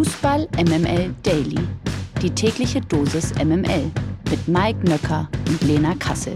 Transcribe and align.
Fußball 0.00 0.48
MML 0.56 1.14
Daily. 1.22 1.58
Die 2.22 2.30
tägliche 2.30 2.80
Dosis 2.80 3.34
MML 3.34 3.90
mit 4.30 4.48
Mike 4.48 4.78
Nöcker 4.88 5.28
und 5.46 5.60
Lena 5.60 5.94
Kassel. 5.94 6.32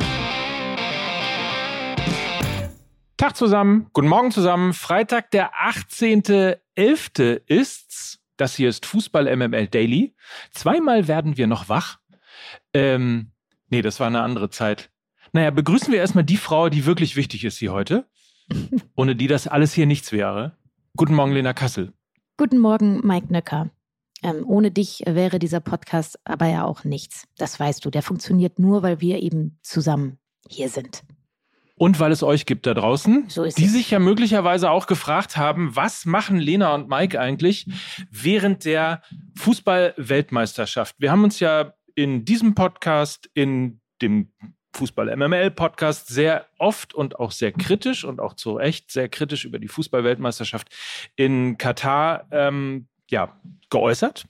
Tag 3.17 3.39
zusammen, 3.39 3.87
guten 3.95 4.09
Morgen 4.09 4.33
zusammen. 4.33 4.75
Freitag, 4.75 5.31
der 5.31 5.53
18.11. 5.55 7.41
ist's. 7.47 8.21
Das 8.37 8.55
hier 8.55 8.69
ist 8.69 8.85
Fußball 8.85 9.35
MML 9.35 9.69
Daily. 9.69 10.15
Zweimal 10.51 11.09
werden 11.09 11.39
wir 11.39 11.47
noch 11.47 11.71
wach. 11.71 12.01
Ähm, 12.75 13.33
nee, 13.71 13.81
das 13.81 13.99
war 13.99 14.09
eine 14.09 14.21
andere 14.21 14.51
Zeit. 14.51 14.91
Naja, 15.33 15.51
begrüßen 15.51 15.91
wir 15.91 16.01
erstmal 16.01 16.25
die 16.25 16.37
Frau, 16.37 16.69
die 16.69 16.85
wirklich 16.85 17.17
wichtig 17.17 17.47
ist 17.47 17.57
hier 17.57 17.73
heute. 17.73 18.11
Ohne 18.95 19.17
die 19.17 19.27
das 19.27 19.49
alles 19.49 19.73
hier 19.73 19.87
nichts 19.87 20.13
wäre. 20.13 20.59
Guten 20.99 21.15
Morgen, 21.15 21.33
Lena 21.33 21.55
Kassel. 21.55 21.95
Guten 22.37 22.59
Morgen, 22.59 23.01
Mike 23.07 23.33
Nöcker. 23.33 23.71
Ähm, 24.23 24.45
ohne 24.47 24.71
dich 24.71 25.03
wäre 25.07 25.39
dieser 25.39 25.61
Podcast 25.61 26.19
aber 26.25 26.49
ja 26.49 26.65
auch 26.65 26.85
nichts. 26.85 27.29
Das 27.37 27.61
weißt 27.61 27.85
du. 27.85 27.91
Der 27.91 28.03
funktioniert 28.03 28.59
nur, 28.59 28.83
weil 28.83 29.01
wir 29.01 29.23
eben 29.23 29.59
zusammen 29.63 30.19
hier 30.49 30.69
sind. 30.69 31.03
Und 31.77 31.99
weil 32.01 32.13
es 32.13 32.23
euch 32.23 32.47
gibt 32.47 32.67
da 32.67 32.75
draußen, 32.75 33.27
So 33.29 33.43
ist 33.45 33.59
die 33.59 33.65
es. 33.67 33.73
sich 33.73 33.91
ja 33.91 33.99
möglicherweise 33.99 34.71
auch 34.71 34.87
gefragt 34.87 35.37
haben, 35.37 35.75
was 35.77 36.07
machen 36.07 36.39
Lena 36.39 36.75
und 36.75 36.89
Mike 36.89 37.21
eigentlich 37.21 37.67
während 38.11 38.65
der 38.65 39.03
Fußball-Weltmeisterschaft? 39.37 40.97
Wir 40.99 41.11
haben 41.11 41.25
uns 41.25 41.41
ja 41.41 41.75
in 41.95 42.25
diesem 42.25 42.55
Podcast, 42.55 43.29
in 43.35 43.81
dem 44.03 44.33
Fußball-MML-Podcast 44.75 46.09
sehr 46.09 46.47
oft 46.59 46.95
und 46.95 47.19
auch 47.19 47.31
sehr 47.31 47.53
kritisch 47.53 48.05
und 48.05 48.21
auch 48.21 48.35
zu 48.35 48.53
Recht 48.53 48.91
sehr 48.91 49.09
kritisch 49.09 49.45
über 49.45 49.59
die 49.59 49.69
Fußball-Weltmeisterschaft 49.69 50.69
in 51.17 51.59
Katar 51.59 52.27
ähm, 52.31 52.89
ja, 53.09 53.41
geäußert. 53.71 54.27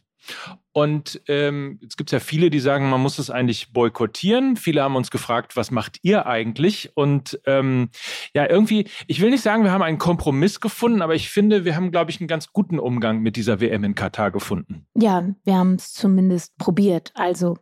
Und 0.73 1.21
ähm, 1.29 1.79
jetzt 1.83 1.97
gibt 1.97 2.09
es 2.09 2.13
ja 2.13 2.21
viele, 2.21 2.51
die 2.51 2.59
sagen, 2.59 2.91
man 2.91 3.01
muss 3.01 3.19
es 3.19 3.31
eigentlich 3.31 3.73
boykottieren. 3.73 4.57
Viele 4.57 4.83
haben 4.83 4.97
uns 4.97 5.11
gefragt, 5.11 5.57
was 5.57 5.71
macht 5.71 5.99
ihr 6.03 6.27
eigentlich? 6.27 6.97
Und 6.97 7.39
ähm, 7.47 7.91
ja, 8.35 8.49
irgendwie, 8.49 8.89
ich 9.07 9.21
will 9.21 9.31
nicht 9.31 9.43
sagen, 9.43 9.65
wir 9.65 9.71
haben 9.71 9.83
einen 9.83 9.99
Kompromiss 9.99 10.61
gefunden, 10.61 11.03
aber 11.03 11.15
ich 11.15 11.29
finde, 11.29 11.65
wir 11.65 11.77
haben, 11.77 11.91
glaube 11.91 12.11
ich, 12.11 12.21
einen 12.21 12.29
ganz 12.29 12.53
guten 12.53 12.79
Umgang 12.79 13.21
mit 13.21 13.37
dieser 13.37 13.61
WM 13.61 13.85
in 13.85 13.95
Katar 13.95 14.31
gefunden. 14.31 14.87
Ja, 14.95 15.29
wir 15.45 15.55
haben 15.55 15.75
es 15.75 15.93
zumindest 15.93 16.57
probiert. 16.59 17.13
Also, 17.15 17.57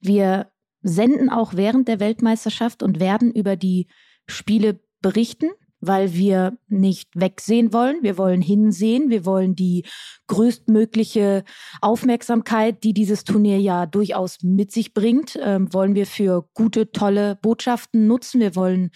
wir 0.00 0.50
senden 0.86 1.30
auch 1.30 1.54
während 1.54 1.88
der 1.88 2.00
Weltmeisterschaft 2.00 2.82
und 2.82 3.00
werden 3.00 3.32
über 3.32 3.56
die 3.56 3.88
Spiele 4.26 4.80
berichten, 5.02 5.50
weil 5.80 6.14
wir 6.14 6.56
nicht 6.68 7.10
wegsehen 7.14 7.72
wollen. 7.72 8.02
Wir 8.02 8.18
wollen 8.18 8.40
hinsehen. 8.40 9.10
Wir 9.10 9.24
wollen 9.24 9.54
die 9.54 9.84
größtmögliche 10.26 11.44
Aufmerksamkeit, 11.80 12.82
die 12.82 12.94
dieses 12.94 13.24
Turnier 13.24 13.60
ja 13.60 13.86
durchaus 13.86 14.42
mit 14.42 14.72
sich 14.72 14.94
bringt, 14.94 15.38
ähm, 15.42 15.72
wollen 15.72 15.94
wir 15.94 16.06
für 16.06 16.48
gute, 16.54 16.92
tolle 16.92 17.36
Botschaften 17.36 18.06
nutzen. 18.06 18.40
Wir 18.40 18.56
wollen 18.56 18.90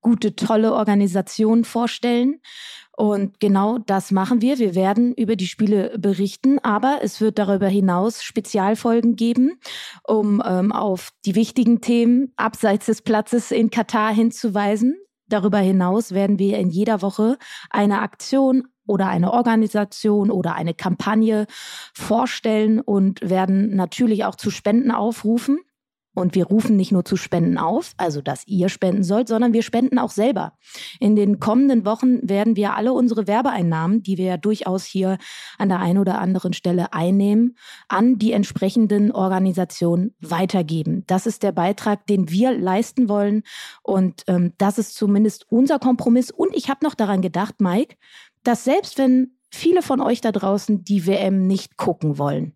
gute, 0.00 0.36
tolle 0.36 0.72
Organisationen 0.74 1.64
vorstellen. 1.64 2.40
Und 2.96 3.40
genau 3.40 3.76
das 3.76 4.10
machen 4.10 4.40
wir. 4.40 4.58
Wir 4.58 4.74
werden 4.74 5.12
über 5.14 5.36
die 5.36 5.46
Spiele 5.46 5.98
berichten, 5.98 6.58
aber 6.60 7.00
es 7.02 7.20
wird 7.20 7.38
darüber 7.38 7.68
hinaus 7.68 8.22
Spezialfolgen 8.22 9.16
geben, 9.16 9.60
um 10.02 10.42
ähm, 10.44 10.72
auf 10.72 11.10
die 11.26 11.34
wichtigen 11.34 11.82
Themen 11.82 12.32
abseits 12.36 12.86
des 12.86 13.02
Platzes 13.02 13.50
in 13.50 13.68
Katar 13.68 14.14
hinzuweisen. 14.14 14.96
Darüber 15.28 15.58
hinaus 15.58 16.12
werden 16.12 16.38
wir 16.38 16.58
in 16.58 16.70
jeder 16.70 17.02
Woche 17.02 17.36
eine 17.68 18.00
Aktion 18.00 18.68
oder 18.86 19.08
eine 19.08 19.32
Organisation 19.32 20.30
oder 20.30 20.54
eine 20.54 20.72
Kampagne 20.72 21.46
vorstellen 21.92 22.80
und 22.80 23.20
werden 23.28 23.76
natürlich 23.76 24.24
auch 24.24 24.36
zu 24.36 24.50
Spenden 24.50 24.90
aufrufen. 24.90 25.58
Und 26.16 26.34
wir 26.34 26.46
rufen 26.46 26.76
nicht 26.76 26.92
nur 26.92 27.04
zu 27.04 27.18
Spenden 27.18 27.58
auf, 27.58 27.92
also 27.98 28.22
dass 28.22 28.46
ihr 28.46 28.70
spenden 28.70 29.04
sollt, 29.04 29.28
sondern 29.28 29.52
wir 29.52 29.62
spenden 29.62 29.98
auch 29.98 30.10
selber. 30.10 30.54
In 30.98 31.14
den 31.14 31.40
kommenden 31.40 31.84
Wochen 31.84 32.26
werden 32.26 32.56
wir 32.56 32.74
alle 32.74 32.94
unsere 32.94 33.26
Werbeeinnahmen, 33.26 34.02
die 34.02 34.16
wir 34.16 34.24
ja 34.24 34.36
durchaus 34.38 34.86
hier 34.86 35.18
an 35.58 35.68
der 35.68 35.78
einen 35.80 35.98
oder 35.98 36.18
anderen 36.18 36.54
Stelle 36.54 36.94
einnehmen, 36.94 37.58
an 37.88 38.16
die 38.16 38.32
entsprechenden 38.32 39.12
Organisationen 39.12 40.14
weitergeben. 40.18 41.04
Das 41.06 41.26
ist 41.26 41.42
der 41.42 41.52
Beitrag, 41.52 42.06
den 42.06 42.30
wir 42.30 42.56
leisten 42.58 43.10
wollen. 43.10 43.42
Und 43.82 44.24
ähm, 44.26 44.54
das 44.56 44.78
ist 44.78 44.94
zumindest 44.94 45.44
unser 45.50 45.78
Kompromiss. 45.78 46.30
Und 46.30 46.56
ich 46.56 46.70
habe 46.70 46.82
noch 46.82 46.94
daran 46.94 47.20
gedacht, 47.20 47.60
Mike, 47.60 47.96
dass 48.42 48.64
selbst 48.64 48.96
wenn 48.96 49.36
viele 49.50 49.82
von 49.82 50.00
euch 50.00 50.22
da 50.22 50.32
draußen 50.32 50.82
die 50.82 51.06
WM 51.06 51.46
nicht 51.46 51.76
gucken 51.76 52.16
wollen, 52.16 52.55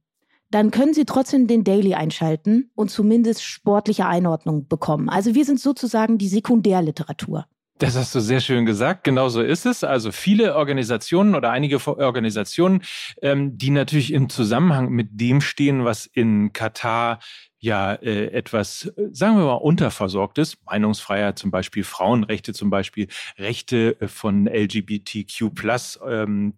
dann 0.50 0.70
können 0.70 0.94
Sie 0.94 1.04
trotzdem 1.04 1.46
den 1.46 1.64
Daily 1.64 1.94
einschalten 1.94 2.70
und 2.74 2.90
zumindest 2.90 3.44
sportliche 3.44 4.06
Einordnung 4.06 4.66
bekommen. 4.68 5.08
Also 5.08 5.34
wir 5.34 5.44
sind 5.44 5.60
sozusagen 5.60 6.18
die 6.18 6.28
Sekundärliteratur. 6.28 7.46
Das 7.78 7.96
hast 7.96 8.14
du 8.14 8.20
sehr 8.20 8.40
schön 8.40 8.66
gesagt. 8.66 9.04
Genau 9.04 9.30
so 9.30 9.40
ist 9.40 9.64
es. 9.64 9.84
Also 9.84 10.12
viele 10.12 10.54
Organisationen 10.54 11.34
oder 11.34 11.50
einige 11.50 11.78
Organisationen, 11.86 12.82
ähm, 13.22 13.56
die 13.56 13.70
natürlich 13.70 14.12
im 14.12 14.28
Zusammenhang 14.28 14.90
mit 14.90 15.08
dem 15.12 15.40
stehen, 15.40 15.86
was 15.86 16.04
in 16.04 16.52
Katar 16.52 17.20
ja 17.60 17.92
äh, 17.94 18.26
etwas, 18.32 18.86
äh, 18.96 19.08
sagen 19.12 19.36
wir 19.36 19.44
mal, 19.44 19.54
unterversorgt 19.54 20.38
ist. 20.38 20.58
Meinungsfreiheit 20.64 21.38
zum 21.38 21.50
Beispiel, 21.50 21.84
Frauenrechte 21.84 22.52
zum 22.52 22.70
Beispiel, 22.70 23.08
Rechte 23.38 24.00
äh, 24.00 24.08
von 24.08 24.46
LGBTQ 24.46 25.54
plus 25.54 26.00
ähm, 26.06 26.54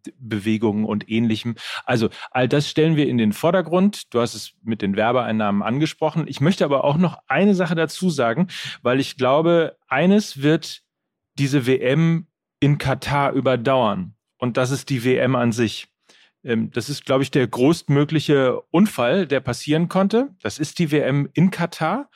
und 0.86 1.10
ähnlichem. 1.10 1.56
Also 1.84 2.08
all 2.30 2.48
das 2.48 2.70
stellen 2.70 2.96
wir 2.96 3.08
in 3.08 3.18
den 3.18 3.32
Vordergrund. 3.32 4.14
Du 4.14 4.20
hast 4.20 4.34
es 4.34 4.54
mit 4.62 4.80
den 4.80 4.96
Werbeeinnahmen 4.96 5.62
angesprochen. 5.62 6.24
Ich 6.28 6.40
möchte 6.40 6.64
aber 6.64 6.84
auch 6.84 6.96
noch 6.96 7.18
eine 7.26 7.54
Sache 7.54 7.74
dazu 7.74 8.08
sagen, 8.08 8.46
weil 8.82 9.00
ich 9.00 9.16
glaube, 9.16 9.76
eines 9.88 10.42
wird 10.42 10.82
diese 11.38 11.66
WM 11.66 12.28
in 12.60 12.78
Katar 12.78 13.32
überdauern. 13.32 14.14
Und 14.38 14.56
das 14.56 14.70
ist 14.70 14.88
die 14.90 15.04
WM 15.04 15.34
an 15.34 15.52
sich. 15.52 15.91
Ähm, 16.44 16.70
Das 16.72 16.88
ist, 16.88 17.04
glaube 17.04 17.22
ich, 17.22 17.30
der 17.30 17.46
größtmögliche 17.46 18.60
Unfall, 18.70 19.26
der 19.26 19.40
passieren 19.40 19.88
konnte. 19.88 20.30
Das 20.42 20.58
ist 20.58 20.78
die 20.78 20.90
WM 20.90 21.28
in 21.34 21.50
Katar. 21.50 22.08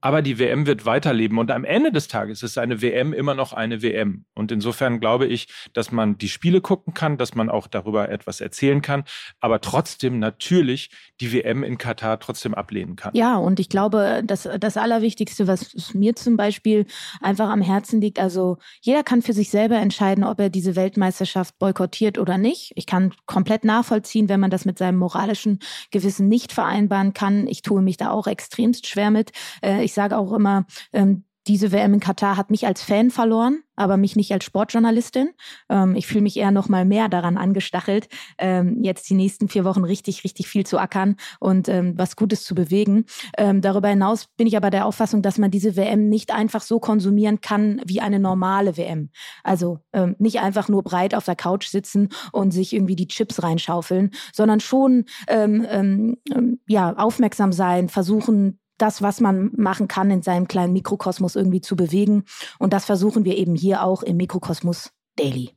Aber 0.00 0.22
die 0.22 0.38
WM 0.38 0.66
wird 0.66 0.86
weiterleben. 0.86 1.38
Und 1.38 1.50
am 1.50 1.64
Ende 1.64 1.92
des 1.92 2.08
Tages 2.08 2.42
ist 2.42 2.58
eine 2.58 2.82
WM 2.82 3.12
immer 3.12 3.34
noch 3.34 3.52
eine 3.52 3.82
WM. 3.82 4.24
Und 4.34 4.52
insofern 4.52 5.00
glaube 5.00 5.26
ich, 5.26 5.48
dass 5.72 5.92
man 5.92 6.18
die 6.18 6.28
Spiele 6.28 6.60
gucken 6.60 6.94
kann, 6.94 7.18
dass 7.18 7.34
man 7.34 7.50
auch 7.50 7.66
darüber 7.66 8.08
etwas 8.08 8.40
erzählen 8.40 8.82
kann, 8.82 9.04
aber 9.40 9.60
trotzdem 9.60 10.18
natürlich 10.18 10.90
die 11.20 11.32
WM 11.32 11.62
in 11.62 11.78
Katar 11.78 12.20
trotzdem 12.20 12.54
ablehnen 12.54 12.96
kann. 12.96 13.12
Ja, 13.14 13.36
und 13.36 13.60
ich 13.60 13.68
glaube, 13.68 14.22
das, 14.24 14.48
das 14.58 14.76
Allerwichtigste, 14.76 15.46
was 15.46 15.94
mir 15.94 16.14
zum 16.16 16.36
Beispiel 16.36 16.86
einfach 17.20 17.48
am 17.48 17.62
Herzen 17.62 18.00
liegt, 18.00 18.18
also 18.18 18.58
jeder 18.80 19.02
kann 19.02 19.22
für 19.22 19.32
sich 19.32 19.50
selber 19.50 19.76
entscheiden, 19.76 20.24
ob 20.24 20.40
er 20.40 20.50
diese 20.50 20.76
Weltmeisterschaft 20.76 21.58
boykottiert 21.58 22.18
oder 22.18 22.38
nicht. 22.38 22.72
Ich 22.76 22.86
kann 22.86 23.12
komplett 23.26 23.64
nachvollziehen, 23.64 24.28
wenn 24.28 24.40
man 24.40 24.50
das 24.50 24.64
mit 24.64 24.78
seinem 24.78 24.98
moralischen 24.98 25.58
Gewissen 25.90 26.28
nicht 26.28 26.52
vereinbaren 26.52 27.12
kann. 27.14 27.46
Ich 27.46 27.62
tue 27.62 27.82
mich 27.82 27.96
da 27.96 28.10
auch 28.10 28.26
extremst 28.26 28.86
schwer 28.86 29.10
mit. 29.10 29.32
Äh, 29.62 29.84
Ich 29.88 29.94
sage 29.94 30.18
auch 30.18 30.34
immer, 30.34 30.66
ähm, 30.92 31.24
diese 31.46 31.72
WM 31.72 31.94
in 31.94 32.00
Katar 32.00 32.36
hat 32.36 32.50
mich 32.50 32.66
als 32.66 32.82
Fan 32.82 33.10
verloren, 33.10 33.62
aber 33.74 33.96
mich 33.96 34.16
nicht 34.16 34.30
als 34.32 34.44
Sportjournalistin. 34.44 35.30
Ähm, 35.70 35.96
ich 35.96 36.06
fühle 36.06 36.20
mich 36.20 36.36
eher 36.36 36.50
noch 36.50 36.68
mal 36.68 36.84
mehr 36.84 37.08
daran 37.08 37.38
angestachelt, 37.38 38.08
ähm, 38.36 38.82
jetzt 38.82 39.08
die 39.08 39.14
nächsten 39.14 39.48
vier 39.48 39.64
Wochen 39.64 39.82
richtig, 39.82 40.24
richtig 40.24 40.46
viel 40.46 40.66
zu 40.66 40.76
ackern 40.78 41.16
und 41.40 41.70
ähm, 41.70 41.94
was 41.96 42.16
Gutes 42.16 42.44
zu 42.44 42.54
bewegen. 42.54 43.06
Ähm, 43.38 43.62
darüber 43.62 43.88
hinaus 43.88 44.26
bin 44.36 44.46
ich 44.46 44.58
aber 44.58 44.68
der 44.68 44.84
Auffassung, 44.84 45.22
dass 45.22 45.38
man 45.38 45.50
diese 45.50 45.74
WM 45.74 46.10
nicht 46.10 46.34
einfach 46.34 46.60
so 46.60 46.80
konsumieren 46.80 47.40
kann 47.40 47.80
wie 47.86 48.02
eine 48.02 48.18
normale 48.18 48.76
WM. 48.76 49.08
Also 49.42 49.78
ähm, 49.94 50.16
nicht 50.18 50.40
einfach 50.40 50.68
nur 50.68 50.82
breit 50.82 51.14
auf 51.14 51.24
der 51.24 51.36
Couch 51.36 51.68
sitzen 51.68 52.10
und 52.30 52.50
sich 52.50 52.74
irgendwie 52.74 52.96
die 52.96 53.08
Chips 53.08 53.42
reinschaufeln, 53.42 54.10
sondern 54.34 54.60
schon 54.60 55.06
ähm, 55.28 56.18
ja 56.66 56.94
aufmerksam 56.94 57.52
sein, 57.52 57.88
versuchen 57.88 58.58
das, 58.78 59.02
was 59.02 59.20
man 59.20 59.50
machen 59.56 59.88
kann, 59.88 60.10
in 60.10 60.22
seinem 60.22 60.48
kleinen 60.48 60.72
Mikrokosmos 60.72 61.36
irgendwie 61.36 61.60
zu 61.60 61.76
bewegen. 61.76 62.24
Und 62.58 62.72
das 62.72 62.84
versuchen 62.84 63.24
wir 63.24 63.36
eben 63.36 63.54
hier 63.54 63.82
auch 63.84 64.02
im 64.02 64.16
Mikrokosmos 64.16 64.90
Daily. 65.16 65.50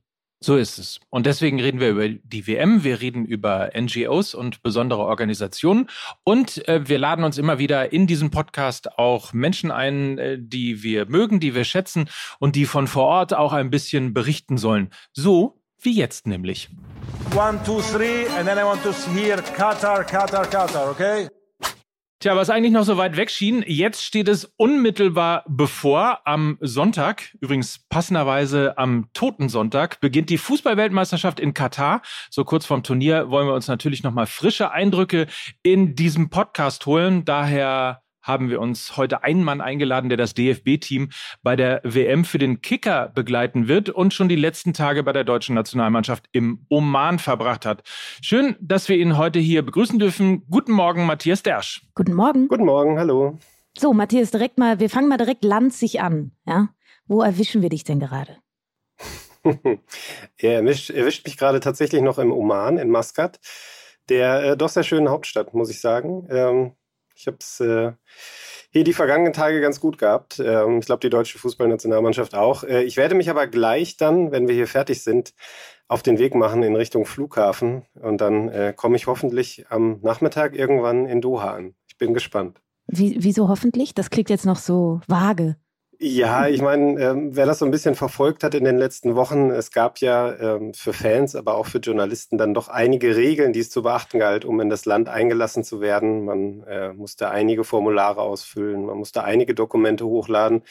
So 0.44 0.58
ist 0.58 0.80
es. 0.80 1.00
Und 1.12 1.28
deswegen 1.28 1.62
reden 1.62 1.80
wir 1.80 1.92
über 1.92 2.10
die 2.10 2.48
WM, 2.48 2.84
wir 2.84 3.00
reden 3.00 3.26
über 3.26 3.70
NGOs 3.80 4.34
und 4.34 4.64
besondere 4.64 5.02
Organisationen 5.02 5.88
und 6.24 6.68
äh, 6.68 6.82
wir 6.90 6.98
laden 6.98 7.24
uns 7.24 7.38
immer 7.38 7.60
wieder 7.60 7.94
in 7.94 8.08
diesem 8.08 8.32
Podcast 8.32 8.98
auch 8.98 9.34
Menschen 9.34 9.70
ein, 9.70 10.18
äh, 10.18 10.38
die 10.40 10.82
wir 10.82 11.06
mögen, 11.06 11.40
die 11.40 11.54
wir 11.54 11.64
schätzen 11.64 12.10
und 12.40 12.56
die 12.56 12.66
von 12.66 12.88
vor 12.88 13.06
Ort 13.06 13.36
auch 13.36 13.54
ein 13.54 13.70
bisschen 13.70 14.16
berichten 14.16 14.58
sollen. 14.58 14.90
So 15.14 15.62
wie 15.80 15.96
jetzt 15.96 16.26
nämlich. 16.26 16.70
One, 17.36 17.60
two, 17.64 17.80
three, 17.82 18.26
and 18.36 18.48
then 18.48 18.58
I 18.58 18.64
want 18.64 18.82
to 18.82 18.94
hear 19.14 19.38
Qatar, 19.38 20.04
Qatar, 20.04 20.48
Qatar, 20.48 20.90
okay? 20.90 21.30
Tja, 22.22 22.36
was 22.36 22.52
eigentlich 22.52 22.72
noch 22.72 22.84
so 22.84 22.98
weit 22.98 23.18
weg 23.18 23.32
schien, 23.32 23.64
jetzt 23.66 24.04
steht 24.04 24.28
es 24.28 24.46
unmittelbar 24.56 25.44
bevor. 25.48 26.20
Am 26.26 26.60
Sonntag, 26.62 27.36
übrigens 27.42 27.80
passenderweise 27.90 28.78
am 28.78 29.10
Totensonntag, 29.14 30.00
beginnt 30.02 30.30
die 30.30 30.38
Fußballweltmeisterschaft 30.38 31.40
in 31.40 31.56
Katar. 31.56 32.04
So 32.30 32.46
kurz 32.46 32.68
vorm 32.68 32.84
Turnier 32.84 33.32
wollen 33.32 33.48
wir 33.48 33.56
uns 33.56 33.68
natürlich 33.68 34.04
nochmal 34.04 34.28
frische 34.28 34.70
Eindrücke 34.70 35.26
in 35.64 35.96
diesem 35.96 36.30
Podcast 36.30 36.86
holen. 36.86 37.26
Daher 37.26 38.01
haben 38.22 38.50
wir 38.50 38.60
uns 38.60 38.98
heute 38.98 39.24
einen 39.24 39.44
Mann 39.44 39.62
eingeladen, 39.62 40.10
der 40.10 40.18
das 40.18 40.34
DFB-Team 40.34 41.10
bei 41.44 41.56
der 41.56 41.82
WM 41.84 42.26
für 42.26 42.38
den 42.38 42.62
Kicker 42.62 43.12
begleiten 43.14 43.68
wird 43.68 43.90
und 43.90 44.14
schon 44.14 44.30
die 44.30 44.36
letzten 44.36 44.74
Tage 44.74 45.04
bei 45.04 45.14
der 45.14 45.24
deutschen 45.24 45.56
Nationalmannschaft 45.56 46.26
im 46.32 46.66
Oman 46.70 47.20
verbracht 47.20 47.66
hat. 47.66 47.84
Schön, 48.22 48.56
dass 48.60 48.90
wir 48.90 48.98
ihn 48.98 49.18
heute 49.18 49.40
hier 49.40 49.64
begrüßen 49.64 50.00
dürfen. 50.00 50.46
Guten 50.50 50.72
Morgen, 50.72 51.06
Matthias 51.06 51.44
Dersch. 51.44 51.82
Guten 51.96 52.14
Morgen. 52.14 52.48
Guten 52.48 52.66
Morgen, 52.66 53.00
hallo. 53.00 53.38
So, 53.78 53.94
Matthias, 53.94 54.32
direkt 54.32 54.58
mal, 54.58 54.80
wir 54.80 54.90
fangen 54.90 55.08
mal 55.08 55.18
direkt 55.18 55.44
lanzig 55.44 56.02
an. 56.02 56.32
Ja? 56.46 56.70
Wo 57.08 57.22
erwischen 57.22 57.62
wir 57.62 57.70
dich 57.70 57.84
denn 57.84 58.00
gerade? 58.00 58.38
er 60.38 60.54
erwischt, 60.56 60.90
erwischt 60.90 61.26
mich 61.26 61.38
gerade 61.38 61.60
tatsächlich 61.60 62.02
noch 62.02 62.20
im 62.20 62.32
Oman, 62.32 62.78
in 62.78 62.90
Maskat, 62.90 63.40
der 64.10 64.44
äh, 64.44 64.58
doch 64.58 64.70
sehr 64.70 64.84
schönen 64.84 65.10
Hauptstadt, 65.10 65.54
muss 65.54 65.70
ich 65.70 65.82
sagen. 65.82 66.28
Ähm, 66.30 66.74
ich 67.22 67.28
habe 67.28 67.38
es 67.40 67.60
äh, 67.60 67.92
hier 68.72 68.84
die 68.84 68.94
vergangenen 68.94 69.32
Tage 69.32 69.62
ganz 69.62 69.80
gut 69.80 70.00
gehabt. 70.00 70.40
Ähm, 70.40 70.80
ich 70.80 70.88
glaube, 70.88 71.02
die 71.02 71.10
deutsche 71.10 71.38
Fußballnationalmannschaft 71.38 72.34
auch. 72.34 72.64
Äh, 72.64 72.84
ich 72.84 72.98
werde 72.98 73.14
mich 73.14 73.30
aber 73.30 73.46
gleich 73.46 73.96
dann, 73.98 74.32
wenn 74.32 74.48
wir 74.48 74.56
hier 74.56 74.68
fertig 74.68 75.04
sind, 75.04 75.36
auf 75.88 76.02
den 76.02 76.18
Weg 76.18 76.34
machen 76.34 76.64
in 76.64 76.76
Richtung 76.76 77.06
Flughafen. 77.06 77.84
Und 77.94 78.22
dann 78.22 78.50
äh, 78.50 78.74
komme 78.76 78.96
ich 78.96 79.06
hoffentlich 79.06 79.66
am 79.70 80.00
Nachmittag 80.02 80.56
irgendwann 80.56 81.06
in 81.06 81.22
Doha 81.22 81.54
an. 81.54 81.76
Ich 81.88 81.98
bin 81.98 82.16
gespannt. 82.16 82.60
Wie, 82.88 83.18
wieso 83.20 83.50
hoffentlich? 83.50 83.94
Das 83.94 84.10
klingt 84.10 84.32
jetzt 84.32 84.46
noch 84.46 84.58
so 84.58 85.02
vage. 85.08 85.58
Ja, 86.04 86.48
ich 86.48 86.64
meine, 86.64 87.00
ähm, 87.00 87.36
wer 87.36 87.46
das 87.46 87.60
so 87.60 87.66
ein 87.66 87.70
bisschen 87.70 87.94
verfolgt 87.94 88.44
hat 88.44 88.56
in 88.56 88.64
den 88.64 88.80
letzten 88.80 89.16
Wochen, 89.16 89.52
es 89.52 89.70
gab 89.72 90.00
ja 90.00 90.34
ähm, 90.56 90.74
für 90.74 90.94
Fans, 90.94 91.36
aber 91.36 91.56
auch 91.56 91.68
für 91.68 91.78
Journalisten 91.78 92.40
dann 92.40 92.56
doch 92.56 92.70
einige 92.70 93.16
Regeln, 93.16 93.54
die 93.54 93.60
es 93.60 93.70
zu 93.70 93.84
beachten 93.84 94.18
galt, 94.18 94.44
um 94.44 94.60
in 94.62 94.70
das 94.70 94.86
Land 94.86 95.10
eingelassen 95.10 95.64
zu 95.64 95.80
werden. 95.80 96.26
Man 96.26 96.64
äh, 96.64 96.92
musste 96.94 97.30
einige 97.30 97.64
Formulare 97.64 98.20
ausfüllen, 98.22 98.84
man 98.88 98.98
musste 98.98 99.24
einige 99.24 99.54
Dokumente 99.54 100.04
hochladen. 100.06 100.64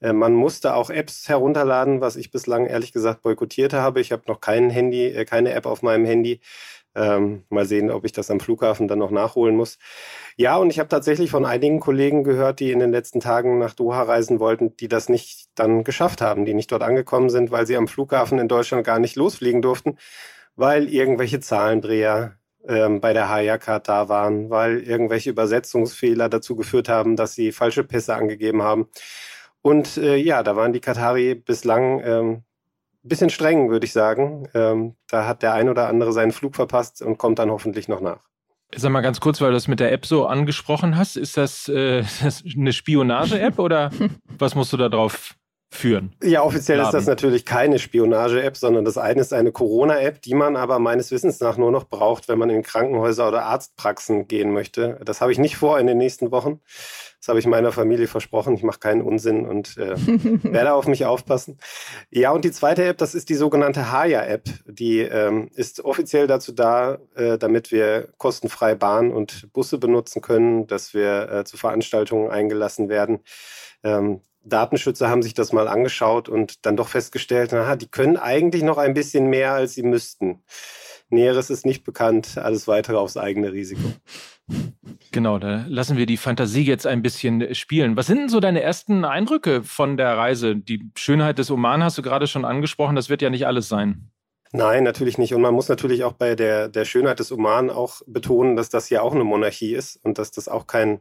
Äh, 0.00 0.12
man 0.12 0.34
musste 0.34 0.74
auch 0.74 0.90
Apps 0.90 1.28
herunterladen, 1.28 2.00
was 2.02 2.16
ich 2.16 2.30
bislang 2.30 2.66
ehrlich 2.66 2.92
gesagt 2.92 3.22
boykottiert 3.22 3.72
habe. 3.72 4.00
Ich 4.00 4.12
habe 4.12 4.24
noch 4.26 4.40
kein 4.40 4.68
Handy, 4.70 5.06
äh, 5.06 5.24
keine 5.24 5.52
App 5.54 5.64
auf 5.66 5.82
meinem 5.82 6.04
Handy. 6.04 6.40
Ähm, 6.96 7.44
mal 7.50 7.66
sehen, 7.66 7.90
ob 7.90 8.06
ich 8.06 8.12
das 8.12 8.30
am 8.30 8.40
Flughafen 8.40 8.88
dann 8.88 8.98
noch 8.98 9.10
nachholen 9.10 9.54
muss. 9.54 9.78
Ja, 10.36 10.56
und 10.56 10.70
ich 10.70 10.78
habe 10.78 10.88
tatsächlich 10.88 11.30
von 11.30 11.44
einigen 11.44 11.78
Kollegen 11.78 12.24
gehört, 12.24 12.58
die 12.58 12.72
in 12.72 12.78
den 12.78 12.90
letzten 12.90 13.20
Tagen 13.20 13.58
nach 13.58 13.74
Doha 13.74 14.02
reisen 14.02 14.40
wollten, 14.40 14.76
die 14.78 14.88
das 14.88 15.10
nicht 15.10 15.50
dann 15.54 15.84
geschafft 15.84 16.22
haben, 16.22 16.46
die 16.46 16.54
nicht 16.54 16.72
dort 16.72 16.82
angekommen 16.82 17.28
sind, 17.28 17.50
weil 17.50 17.66
sie 17.66 17.76
am 17.76 17.86
Flughafen 17.86 18.38
in 18.38 18.48
Deutschland 18.48 18.84
gar 18.86 18.98
nicht 18.98 19.14
losfliegen 19.14 19.60
durften, 19.60 19.98
weil 20.56 20.88
irgendwelche 20.88 21.40
Zahlendreher 21.40 22.38
ähm, 22.66 23.00
bei 23.00 23.12
der 23.12 23.28
Hayakat 23.28 23.88
da 23.88 24.08
waren, 24.08 24.50
weil 24.50 24.80
irgendwelche 24.80 25.30
Übersetzungsfehler 25.30 26.28
dazu 26.28 26.56
geführt 26.56 26.88
haben, 26.88 27.16
dass 27.16 27.34
sie 27.34 27.52
falsche 27.52 27.84
Pässe 27.84 28.14
angegeben 28.14 28.62
haben. 28.62 28.88
Und 29.62 29.96
äh, 29.98 30.16
ja, 30.16 30.42
da 30.42 30.56
waren 30.56 30.72
die 30.72 30.80
Katari 30.80 31.34
bislang 31.34 32.00
ähm, 32.04 32.44
bisschen 33.08 33.30
streng, 33.30 33.70
würde 33.70 33.86
ich 33.86 33.92
sagen. 33.92 34.48
Ähm, 34.54 34.96
da 35.08 35.26
hat 35.26 35.42
der 35.42 35.54
ein 35.54 35.68
oder 35.68 35.88
andere 35.88 36.12
seinen 36.12 36.32
Flug 36.32 36.56
verpasst 36.56 37.02
und 37.02 37.18
kommt 37.18 37.38
dann 37.38 37.50
hoffentlich 37.50 37.88
noch 37.88 38.00
nach. 38.00 38.20
Sag 38.74 38.90
mal 38.90 39.00
ganz 39.00 39.20
kurz, 39.20 39.40
weil 39.40 39.48
du 39.48 39.54
das 39.54 39.68
mit 39.68 39.80
der 39.80 39.92
App 39.92 40.06
so 40.06 40.26
angesprochen 40.26 40.96
hast. 40.96 41.16
Ist 41.16 41.36
das, 41.36 41.68
äh, 41.68 42.02
das 42.22 42.44
eine 42.44 42.72
Spionage-App 42.72 43.58
oder 43.58 43.90
was 44.38 44.54
musst 44.54 44.72
du 44.72 44.76
da 44.76 44.88
drauf 44.88 45.34
führen? 45.70 46.14
Ja, 46.22 46.42
offiziell 46.42 46.78
laden. 46.78 46.88
ist 46.88 46.94
das 46.94 47.06
natürlich 47.06 47.44
keine 47.44 47.78
Spionage-App, 47.78 48.56
sondern 48.56 48.84
das 48.84 48.98
eine 48.98 49.20
ist 49.20 49.32
eine 49.32 49.52
Corona-App, 49.52 50.22
die 50.22 50.34
man 50.34 50.56
aber 50.56 50.78
meines 50.78 51.10
Wissens 51.10 51.40
nach 51.40 51.56
nur 51.56 51.70
noch 51.70 51.84
braucht, 51.84 52.28
wenn 52.28 52.38
man 52.38 52.50
in 52.50 52.62
Krankenhäuser 52.62 53.28
oder 53.28 53.44
Arztpraxen 53.44 54.28
gehen 54.28 54.52
möchte. 54.52 55.00
Das 55.04 55.20
habe 55.20 55.32
ich 55.32 55.38
nicht 55.38 55.56
vor 55.56 55.78
in 55.78 55.86
den 55.86 55.98
nächsten 55.98 56.30
Wochen. 56.30 56.60
Das 57.26 57.28
habe 57.28 57.40
ich 57.40 57.46
meiner 57.46 57.72
Familie 57.72 58.06
versprochen. 58.06 58.54
Ich 58.54 58.62
mache 58.62 58.78
keinen 58.78 59.02
Unsinn 59.02 59.46
und 59.46 59.76
äh, 59.78 59.96
werde 60.44 60.74
auf 60.74 60.86
mich 60.86 61.06
aufpassen. 61.06 61.58
Ja, 62.10 62.30
und 62.30 62.44
die 62.44 62.52
zweite 62.52 62.84
App, 62.84 62.98
das 62.98 63.16
ist 63.16 63.28
die 63.28 63.34
sogenannte 63.34 63.90
Haya-App. 63.90 64.44
Die 64.66 65.00
ähm, 65.00 65.50
ist 65.54 65.84
offiziell 65.84 66.28
dazu 66.28 66.52
da, 66.52 66.98
äh, 67.16 67.36
damit 67.36 67.72
wir 67.72 68.10
kostenfrei 68.18 68.76
Bahn 68.76 69.10
und 69.10 69.52
Busse 69.52 69.78
benutzen 69.78 70.22
können, 70.22 70.68
dass 70.68 70.94
wir 70.94 71.30
äh, 71.30 71.44
zu 71.44 71.56
Veranstaltungen 71.56 72.30
eingelassen 72.30 72.88
werden. 72.88 73.20
Ähm, 73.82 74.20
Datenschützer 74.46 75.08
haben 75.08 75.22
sich 75.22 75.34
das 75.34 75.52
mal 75.52 75.68
angeschaut 75.68 76.28
und 76.28 76.64
dann 76.64 76.76
doch 76.76 76.88
festgestellt, 76.88 77.52
aha, 77.52 77.76
die 77.76 77.88
können 77.88 78.16
eigentlich 78.16 78.62
noch 78.62 78.78
ein 78.78 78.94
bisschen 78.94 79.26
mehr, 79.28 79.52
als 79.52 79.74
sie 79.74 79.82
müssten. 79.82 80.42
Näheres 81.08 81.50
ist 81.50 81.66
nicht 81.66 81.84
bekannt, 81.84 82.38
alles 82.38 82.66
weitere 82.66 82.96
aufs 82.96 83.16
eigene 83.16 83.52
Risiko. 83.52 83.92
Genau, 85.12 85.38
da 85.38 85.64
lassen 85.68 85.96
wir 85.96 86.06
die 86.06 86.16
Fantasie 86.16 86.62
jetzt 86.62 86.86
ein 86.86 87.02
bisschen 87.02 87.54
spielen. 87.54 87.96
Was 87.96 88.06
sind 88.06 88.18
denn 88.18 88.28
so 88.28 88.40
deine 88.40 88.62
ersten 88.62 89.04
Eindrücke 89.04 89.62
von 89.62 89.96
der 89.96 90.16
Reise? 90.16 90.56
Die 90.56 90.90
Schönheit 90.96 91.38
des 91.38 91.50
Oman 91.50 91.82
hast 91.82 91.98
du 91.98 92.02
gerade 92.02 92.26
schon 92.26 92.44
angesprochen, 92.44 92.96
das 92.96 93.08
wird 93.08 93.22
ja 93.22 93.30
nicht 93.30 93.46
alles 93.46 93.68
sein. 93.68 94.10
Nein, 94.52 94.84
natürlich 94.84 95.18
nicht. 95.18 95.34
Und 95.34 95.42
man 95.42 95.54
muss 95.54 95.68
natürlich 95.68 96.04
auch 96.04 96.12
bei 96.12 96.34
der, 96.34 96.68
der 96.68 96.84
Schönheit 96.84 97.18
des 97.18 97.32
Oman 97.32 97.70
auch 97.70 98.00
betonen, 98.06 98.56
dass 98.56 98.68
das 98.68 98.88
ja 98.90 99.02
auch 99.02 99.14
eine 99.14 99.24
Monarchie 99.24 99.74
ist 99.74 99.96
und 100.04 100.18
dass 100.18 100.30
das 100.30 100.48
auch 100.48 100.66
kein, 100.66 101.00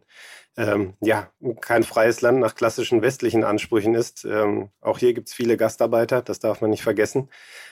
ähm, 0.58 0.94
ja, 1.02 1.30
kein 1.62 1.84
freies 1.84 2.22
Land 2.22 2.40
nach 2.40 2.56
klassischen 2.56 3.02
westlichen 3.02 3.44
Ansprüchen 3.44 3.94
ist. 3.94 4.26
Ähm, 4.26 4.70
auch 4.82 4.98
hier 5.00 5.14
gibt 5.14 5.28
es 5.28 5.34
viele 5.34 5.58
Gastarbeiter, 5.58 6.22
das 6.22 6.40
darf 6.40 6.62
man 6.62 6.70
nicht 6.72 6.84
vergessen. 6.84 7.30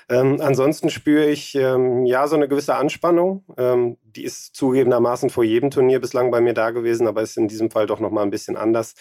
Ähm, 0.09 0.39
ansonsten 0.41 0.89
spüre 0.89 1.25
ich 1.25 1.55
ähm, 1.55 2.05
ja 2.05 2.27
so 2.27 2.35
eine 2.35 2.47
gewisse 2.47 2.75
Anspannung. 2.75 3.43
Ähm, 3.57 3.97
die 4.03 4.23
ist 4.23 4.55
zugegebenermaßen 4.55 5.29
vor 5.29 5.43
jedem 5.43 5.71
Turnier 5.71 5.99
bislang 5.99 6.29
bei 6.29 6.41
mir 6.41 6.53
da 6.53 6.71
gewesen, 6.71 7.07
aber 7.07 7.21
ist 7.21 7.37
in 7.37 7.47
diesem 7.47 7.71
Fall 7.71 7.87
doch 7.87 7.99
nochmal 7.99 8.23
ein 8.25 8.31
bisschen 8.31 8.57
anders, 8.57 8.93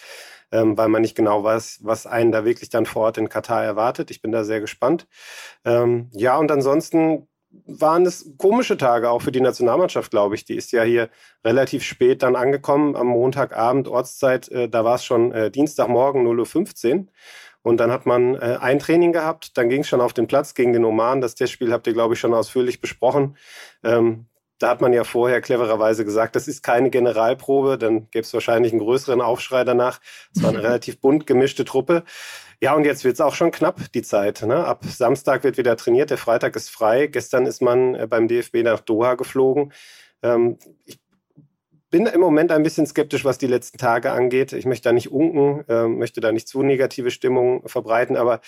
ähm, 0.53 0.77
weil 0.77 0.87
man 0.87 1.01
nicht 1.01 1.15
genau 1.15 1.43
weiß, 1.43 1.79
was 1.83 2.07
einen 2.07 2.31
da 2.31 2.45
wirklich 2.45 2.69
dann 2.69 2.85
vor 2.85 3.03
Ort 3.03 3.17
in 3.17 3.27
Katar 3.27 3.63
erwartet. 3.63 4.11
Ich 4.11 4.21
bin 4.21 4.31
da 4.31 4.43
sehr 4.43 4.61
gespannt. 4.61 5.07
ja, 5.65 6.37
und 6.37 6.51
ansonsten 6.51 7.27
waren 7.65 8.05
es 8.05 8.33
komische 8.37 8.77
Tage 8.77 9.09
auch 9.09 9.21
für 9.21 9.31
die 9.31 9.41
Nationalmannschaft, 9.41 10.11
glaube 10.11 10.35
ich. 10.35 10.45
Die 10.45 10.55
ist 10.55 10.71
ja 10.71 10.83
hier 10.83 11.09
relativ 11.45 11.83
spät 11.83 12.23
dann 12.23 12.35
angekommen 12.35 12.95
am 12.95 13.07
Montagabend 13.07 13.87
Ortszeit. 13.87 14.49
Äh, 14.49 14.69
da 14.69 14.83
war 14.83 14.95
es 14.95 15.05
schon 15.05 15.31
äh, 15.31 15.51
Dienstagmorgen 15.51 16.25
0.15 16.25 16.93
Uhr. 16.93 17.05
Und 17.61 17.77
dann 17.77 17.91
hat 17.91 18.05
man 18.05 18.35
äh, 18.35 18.57
ein 18.59 18.79
Training 18.79 19.13
gehabt, 19.13 19.57
dann 19.57 19.69
ging 19.69 19.81
es 19.81 19.87
schon 19.87 20.01
auf 20.01 20.11
den 20.13 20.27
Platz 20.27 20.53
gegen 20.53 20.73
den 20.73 20.83
Oman. 20.83 21.21
Das 21.21 21.35
Testspiel 21.35 21.71
habt 21.71 21.87
ihr, 21.87 21.93
glaube 21.93 22.13
ich, 22.13 22.19
schon 22.19 22.33
ausführlich 22.33 22.81
besprochen. 22.81 23.37
Ähm, 23.83 24.25
da 24.63 24.69
hat 24.69 24.79
man 24.79 24.93
ja 24.93 25.03
vorher 25.03 25.41
clevererweise 25.41 26.05
gesagt, 26.05 26.37
das 26.37 26.47
ist 26.47 26.63
keine 26.63 26.89
Generalprobe, 26.89 27.77
dann 27.77 28.09
gäbe 28.11 28.21
es 28.21 28.33
wahrscheinlich 28.33 28.71
einen 28.71 28.79
größeren 28.79 29.19
Aufschrei 29.19 29.65
danach. 29.65 29.99
Es 30.33 30.41
war 30.41 30.51
eine 30.51 30.63
relativ 30.63 31.01
bunt 31.01 31.27
gemischte 31.27 31.65
Truppe. 31.65 32.05
Ja, 32.61 32.73
und 32.73 32.85
jetzt 32.85 33.03
wird 33.03 33.15
es 33.15 33.19
auch 33.19 33.35
schon 33.35 33.51
knapp, 33.51 33.91
die 33.91 34.03
Zeit. 34.03 34.41
Ne? 34.43 34.65
Ab 34.65 34.85
Samstag 34.85 35.43
wird 35.43 35.57
wieder 35.57 35.75
trainiert, 35.75 36.11
der 36.11 36.17
Freitag 36.17 36.55
ist 36.55 36.69
frei. 36.69 37.07
Gestern 37.07 37.45
ist 37.45 37.61
man 37.61 37.93
äh, 37.95 38.07
beim 38.07 38.29
DFB 38.29 38.63
nach 38.63 38.79
Doha 38.79 39.15
geflogen. 39.15 39.73
Ähm, 40.21 40.57
ich 40.85 40.97
bin 41.89 42.05
im 42.05 42.21
Moment 42.21 42.53
ein 42.53 42.63
bisschen 42.63 42.87
skeptisch, 42.87 43.25
was 43.25 43.37
die 43.37 43.47
letzten 43.47 43.77
Tage 43.77 44.13
angeht. 44.13 44.53
Ich 44.53 44.65
möchte 44.65 44.87
da 44.87 44.93
nicht 44.93 45.11
unken, 45.11 45.65
äh, 45.67 45.87
möchte 45.89 46.21
da 46.21 46.31
nicht 46.31 46.47
zu 46.47 46.63
negative 46.63 47.11
Stimmung 47.11 47.67
verbreiten, 47.67 48.15
aber 48.15 48.39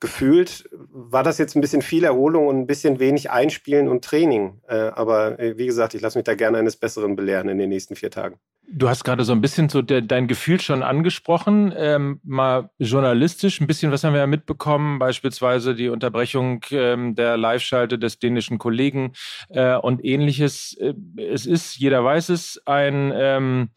gefühlt 0.00 0.68
war 0.90 1.22
das 1.22 1.38
jetzt 1.38 1.56
ein 1.56 1.60
bisschen 1.60 1.82
viel 1.82 2.04
Erholung 2.04 2.46
und 2.46 2.58
ein 2.58 2.66
bisschen 2.66 2.98
wenig 2.98 3.30
Einspielen 3.30 3.88
und 3.88 4.04
Training. 4.04 4.60
Äh, 4.68 4.76
aber 4.76 5.38
äh, 5.38 5.58
wie 5.58 5.66
gesagt, 5.66 5.94
ich 5.94 6.00
lasse 6.00 6.18
mich 6.18 6.24
da 6.24 6.34
gerne 6.34 6.58
eines 6.58 6.76
Besseren 6.76 7.16
belehren 7.16 7.48
in 7.48 7.58
den 7.58 7.68
nächsten 7.68 7.96
vier 7.96 8.10
Tagen. 8.10 8.38
Du 8.70 8.86
hast 8.90 9.02
gerade 9.02 9.24
so 9.24 9.32
ein 9.32 9.40
bisschen 9.40 9.70
so 9.70 9.80
de, 9.80 10.02
dein 10.02 10.28
Gefühl 10.28 10.60
schon 10.60 10.82
angesprochen, 10.82 11.72
ähm, 11.74 12.20
mal 12.22 12.68
journalistisch. 12.78 13.62
Ein 13.62 13.66
bisschen 13.66 13.90
was 13.92 14.04
haben 14.04 14.12
wir 14.12 14.20
ja 14.20 14.26
mitbekommen, 14.26 14.98
beispielsweise 14.98 15.74
die 15.74 15.88
Unterbrechung 15.88 16.60
ähm, 16.70 17.14
der 17.14 17.38
Live-Schalte 17.38 17.98
des 17.98 18.18
dänischen 18.18 18.58
Kollegen 18.58 19.14
äh, 19.48 19.76
und 19.76 20.04
ähnliches. 20.04 20.76
Äh, 20.78 20.92
es 21.16 21.46
ist, 21.46 21.78
jeder 21.78 22.04
weiß 22.04 22.28
es, 22.28 22.60
ein, 22.66 23.10
ähm, 23.14 23.70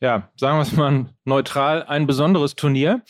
ja, 0.00 0.30
sagen 0.36 0.56
wir 0.56 0.62
es 0.62 0.72
mal 0.72 1.10
neutral, 1.26 1.82
ein 1.82 2.06
besonderes 2.06 2.54
Turnier. 2.54 3.02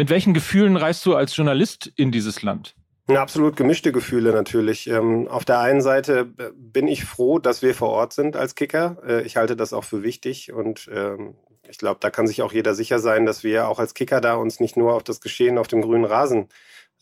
Mit 0.00 0.08
welchen 0.08 0.32
Gefühlen 0.32 0.78
reist 0.78 1.04
du 1.04 1.14
als 1.14 1.36
Journalist 1.36 1.92
in 1.94 2.10
dieses 2.10 2.40
Land? 2.40 2.74
Absolut 3.06 3.54
gemischte 3.54 3.92
Gefühle 3.92 4.32
natürlich. 4.32 4.88
Ähm, 4.88 5.28
auf 5.28 5.44
der 5.44 5.58
einen 5.60 5.82
Seite 5.82 6.24
bin 6.54 6.88
ich 6.88 7.04
froh, 7.04 7.38
dass 7.38 7.60
wir 7.60 7.74
vor 7.74 7.90
Ort 7.90 8.14
sind 8.14 8.34
als 8.34 8.54
Kicker. 8.54 8.96
Äh, 9.06 9.22
ich 9.24 9.36
halte 9.36 9.56
das 9.56 9.74
auch 9.74 9.84
für 9.84 10.02
wichtig 10.02 10.54
und 10.54 10.88
ähm, 10.90 11.34
ich 11.68 11.76
glaube, 11.76 11.98
da 12.00 12.08
kann 12.08 12.26
sich 12.26 12.40
auch 12.40 12.54
jeder 12.54 12.74
sicher 12.74 12.98
sein, 12.98 13.26
dass 13.26 13.44
wir 13.44 13.68
auch 13.68 13.78
als 13.78 13.92
Kicker 13.92 14.22
da 14.22 14.36
uns 14.36 14.58
nicht 14.58 14.74
nur 14.74 14.94
auf 14.94 15.02
das 15.02 15.20
Geschehen 15.20 15.58
auf 15.58 15.68
dem 15.68 15.82
grünen 15.82 16.06
Rasen 16.06 16.48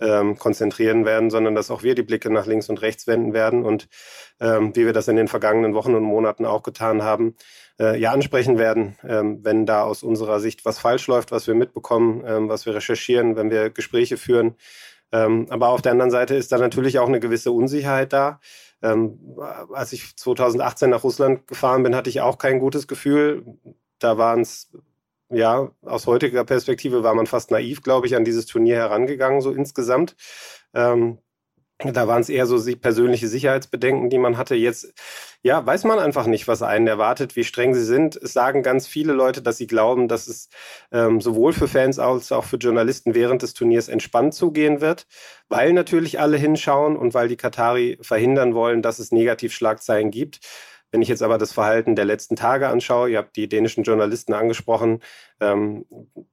ähm, 0.01 0.37
konzentrieren 0.37 1.05
werden, 1.05 1.31
sondern 1.31 1.55
dass 1.55 1.71
auch 1.71 1.85
wir 1.85 1.95
die 1.95 2.03
Blicke 2.03 2.33
nach 2.33 2.47
links 2.47 2.69
und 2.69 2.83
rechts 2.83 3.07
wenden 3.07 3.33
werden 3.33 3.65
und 3.65 3.87
wie 4.41 4.87
wir 4.87 4.93
das 4.93 5.09
in 5.09 5.17
den 5.17 5.27
vergangenen 5.27 5.75
Wochen 5.75 5.97
und 5.97 6.05
Monaten 6.05 6.47
auch 6.47 6.63
getan 6.63 7.03
haben, 7.03 7.35
äh, 7.79 7.99
ja 7.99 8.13
ansprechen 8.13 8.59
werden, 8.59 8.97
ähm, 9.07 9.45
wenn 9.45 9.67
da 9.67 9.83
aus 9.83 10.03
unserer 10.03 10.41
Sicht 10.41 10.65
was 10.65 10.79
falsch 10.79 11.07
läuft, 11.07 11.33
was 11.33 11.47
wir 11.47 11.55
mitbekommen, 11.55 12.23
ähm, 12.27 12.49
was 12.49 12.67
wir 12.67 12.75
recherchieren, 12.75 13.37
wenn 13.37 13.51
wir 13.51 13.71
Gespräche 13.71 14.17
führen. 14.17 14.57
Ähm, 15.13 15.47
aber 15.51 15.69
auf 15.69 15.83
der 15.83 15.93
anderen 15.93 16.11
Seite 16.11 16.35
ist 16.35 16.53
da 16.53 16.59
natürlich 16.59 16.99
auch 16.99 17.09
eine 17.09 17.21
gewisse 17.21 17.53
Unsicherheit 17.53 18.13
da. 18.13 18.41
Ähm, 18.83 19.19
als 19.73 19.93
ich 19.93 20.17
2018 20.17 20.91
nach 20.91 21.03
Russland 21.03 21.47
gefahren 21.47 21.83
bin, 21.83 21.97
hatte 21.97 22.11
ich 22.11 22.21
auch 22.21 22.39
kein 22.39 22.61
gutes 22.61 22.87
Gefühl. 22.87 23.45
Da 23.99 24.19
waren 24.19 24.43
es 24.43 24.71
ja, 25.31 25.71
aus 25.83 26.07
heutiger 26.07 26.45
Perspektive 26.45 27.03
war 27.03 27.15
man 27.15 27.27
fast 27.27 27.51
naiv, 27.51 27.83
glaube 27.83 28.07
ich, 28.07 28.17
an 28.17 28.25
dieses 28.25 28.47
Turnier 28.47 28.77
herangegangen, 28.77 29.41
so 29.41 29.51
insgesamt. 29.53 30.17
Ähm, 30.75 31.19
da 31.85 32.09
waren 32.09 32.21
es 32.21 32.29
eher 32.29 32.47
so 32.47 32.59
persönliche 32.77 33.29
Sicherheitsbedenken, 33.29 34.11
die 34.11 34.19
man 34.19 34.37
hatte. 34.37 34.57
Jetzt, 34.57 34.93
ja, 35.43 35.65
weiß 35.65 35.85
man 35.85 36.01
einfach 36.01 36.27
nicht, 36.27 36.49
was 36.49 36.63
einen 36.63 36.89
erwartet, 36.89 37.37
wie 37.37 37.45
streng 37.45 37.73
sie 37.73 37.85
sind. 37.85 38.17
Es 38.17 38.33
sagen 38.33 38.65
ganz 38.65 38.89
viele 38.89 39.13
Leute, 39.13 39.43
dass 39.43 39.59
sie 39.59 39.69
glauben, 39.69 40.09
dass 40.09 40.27
es 40.27 40.49
ähm, 40.91 41.21
sowohl 41.21 41.53
für 41.53 41.69
Fans 41.69 42.01
als 42.01 42.33
auch 42.33 42.45
für 42.45 42.57
Journalisten 42.57 43.15
während 43.15 43.43
des 43.43 43.55
Turniers 43.55 43.89
entspannt 43.89 44.35
zugehen 44.35 44.81
wird, 44.81 45.07
weil 45.49 45.73
natürlich 45.73 46.19
alle 46.19 46.37
hinschauen 46.37 46.97
und 46.97 47.15
weil 47.15 47.29
die 47.29 47.37
Katari 47.37 47.99
verhindern 48.03 48.55
wollen, 48.55 48.83
dass 48.83 48.99
es 48.99 49.13
Negativschlagzeilen 49.13 50.11
gibt. 50.11 50.41
Wenn 50.91 51.03
ich 51.03 51.09
jetzt 51.09 51.23
aber 51.23 51.37
das 51.37 51.53
Verhalten 51.53 51.97
der 51.97 52.07
letzten 52.07 52.35
Tage 52.35 52.69
anschaue, 52.69 53.11
ihr 53.11 53.19
habt 53.19 53.37
die 53.37 53.49
dänischen 53.49 53.85
Journalisten 53.85 54.33
angesprochen, 54.33 55.01
ähm, 55.41 55.85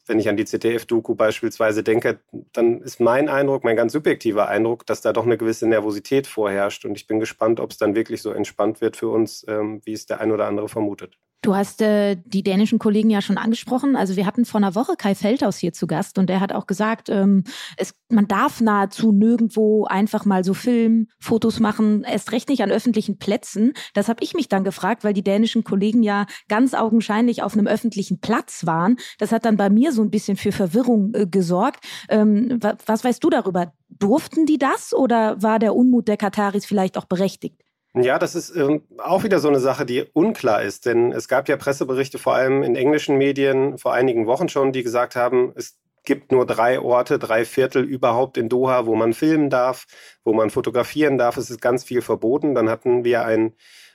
wenn 0.05 0.19
ich 0.19 0.29
an 0.29 0.37
die 0.37 0.45
ZDF-Doku 0.45 1.15
beispielsweise 1.15 1.83
denke, 1.83 2.19
dann 2.53 2.81
ist 2.81 2.99
mein 2.99 3.27
Eindruck, 3.27 3.63
mein 3.63 3.75
ganz 3.75 3.93
subjektiver 3.93 4.47
Eindruck, 4.47 4.85
dass 4.85 5.01
da 5.01 5.13
doch 5.13 5.25
eine 5.25 5.37
gewisse 5.37 5.67
Nervosität 5.67 6.27
vorherrscht. 6.27 6.85
Und 6.85 6.95
ich 6.95 7.07
bin 7.07 7.19
gespannt, 7.19 7.59
ob 7.59 7.71
es 7.71 7.77
dann 7.77 7.95
wirklich 7.95 8.21
so 8.21 8.31
entspannt 8.31 8.81
wird 8.81 8.95
für 8.97 9.09
uns, 9.09 9.45
ähm, 9.47 9.81
wie 9.83 9.93
es 9.93 10.05
der 10.05 10.21
ein 10.21 10.31
oder 10.31 10.47
andere 10.47 10.69
vermutet. 10.69 11.17
Du 11.41 11.55
hast 11.55 11.79
äh, 11.81 12.17
die 12.25 12.41
dänischen 12.41 12.79
Kollegen 12.79 13.11
ja 13.11 13.21
schon 13.21 13.37
angesprochen. 13.37 13.95
Also 13.95 14.15
wir 14.15 14.25
hatten 14.25 14.45
vor 14.45 14.59
einer 14.59 14.73
Woche 14.73 14.95
Kai 14.97 15.13
Feldhaus 15.13 15.57
hier 15.57 15.73
zu 15.73 15.85
Gast 15.85 16.17
und 16.17 16.27
der 16.27 16.39
hat 16.39 16.51
auch 16.51 16.65
gesagt, 16.65 17.07
ähm, 17.09 17.43
es, 17.77 17.93
man 18.09 18.27
darf 18.27 18.61
nahezu 18.61 19.11
nirgendwo 19.11 19.85
einfach 19.85 20.25
mal 20.25 20.43
so 20.43 20.55
Film, 20.55 21.07
Fotos 21.19 21.59
machen, 21.59 22.03
erst 22.03 22.31
recht 22.31 22.49
nicht 22.49 22.63
an 22.63 22.71
öffentlichen 22.71 23.19
Plätzen. 23.19 23.73
Das 23.93 24.09
habe 24.09 24.23
ich 24.23 24.33
mich 24.33 24.49
dann 24.49 24.63
gefragt, 24.63 25.03
weil 25.03 25.13
die 25.13 25.23
dänischen 25.23 25.63
Kollegen 25.63 26.01
ja 26.01 26.25
ganz 26.47 26.73
augenscheinlich 26.73 27.43
auf 27.43 27.53
einem 27.53 27.67
öffentlichen 27.67 28.19
Platz 28.19 28.65
waren. 28.65 28.97
Das 29.19 29.31
hat 29.31 29.45
dann 29.45 29.55
bei 29.55 29.69
mir 29.69 29.91
so 29.91 30.01
ein 30.01 30.09
bisschen 30.09 30.37
für 30.37 30.51
Verwirrung 30.51 31.13
äh, 31.13 31.27
gesorgt. 31.27 31.85
Ähm, 32.09 32.57
was, 32.59 32.77
was 32.87 33.03
weißt 33.03 33.23
du 33.23 33.29
darüber? 33.29 33.71
Durften 33.89 34.47
die 34.47 34.57
das 34.57 34.95
oder 34.95 35.41
war 35.43 35.59
der 35.59 35.75
Unmut 35.75 36.07
der 36.07 36.17
Kataris 36.17 36.65
vielleicht 36.65 36.97
auch 36.97 37.05
berechtigt? 37.05 37.64
Ja, 37.97 38.19
das 38.19 38.35
ist 38.35 38.53
ähm, 38.55 38.83
auch 38.97 39.23
wieder 39.23 39.39
so 39.39 39.47
eine 39.47 39.59
Sache, 39.61 39.85
die 39.85 40.03
unklar 40.13 40.61
ist, 40.61 40.85
denn 40.85 41.13
es 41.13 41.29
gab 41.29 41.47
ja 41.47 41.55
Presseberichte, 41.55 42.17
vor 42.17 42.35
allem 42.35 42.61
in 42.61 42.75
englischen 42.75 43.17
Medien, 43.17 43.77
vor 43.77 43.93
einigen 43.93 44.27
Wochen 44.27 44.49
schon, 44.49 44.73
die 44.73 44.83
gesagt 44.83 45.15
haben, 45.15 45.53
es 45.55 45.77
gibt 46.03 46.31
nur 46.31 46.45
drei 46.45 46.79
Orte, 46.79 47.17
drei 47.19 47.45
Viertel 47.45 47.83
überhaupt 47.85 48.37
in 48.37 48.49
Doha, 48.49 48.85
wo 48.85 48.95
man 48.95 49.13
filmen 49.13 49.49
darf, 49.49 49.85
wo 50.25 50.33
man 50.33 50.49
fotografieren 50.49 51.17
darf. 51.17 51.37
Es 51.37 51.49
ist 51.49 51.61
ganz 51.61 51.85
viel 51.85 52.01
verboten. 52.01 52.53
Dann 52.53 52.69
hatten 52.69 53.03
wir 53.05 53.23
einen 53.25 53.53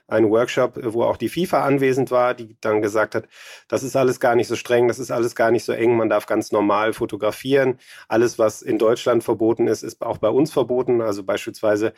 einen 0.08 0.30
Workshop, 0.30 0.78
wo 0.82 1.04
auch 1.04 1.16
die 1.16 1.28
FIFA 1.28 1.62
anwesend 1.64 2.10
war, 2.10 2.34
die 2.34 2.56
dann 2.60 2.82
gesagt 2.82 3.14
hat, 3.14 3.28
das 3.68 3.82
ist 3.82 3.96
alles 3.96 4.20
gar 4.20 4.34
nicht 4.34 4.48
so 4.48 4.56
streng, 4.56 4.88
das 4.88 4.98
ist 4.98 5.10
alles 5.10 5.34
gar 5.34 5.50
nicht 5.50 5.64
so 5.64 5.72
eng, 5.72 5.96
man 5.96 6.08
darf 6.08 6.26
ganz 6.26 6.50
normal 6.52 6.92
fotografieren. 6.92 7.78
Alles, 8.08 8.38
was 8.38 8.62
in 8.62 8.78
Deutschland 8.78 9.22
verboten 9.24 9.68
ist, 9.68 9.82
ist 9.82 10.02
auch 10.02 10.18
bei 10.18 10.28
uns 10.28 10.50
verboten. 10.52 11.00
Also 11.00 11.22
beispielsweise 11.22 11.92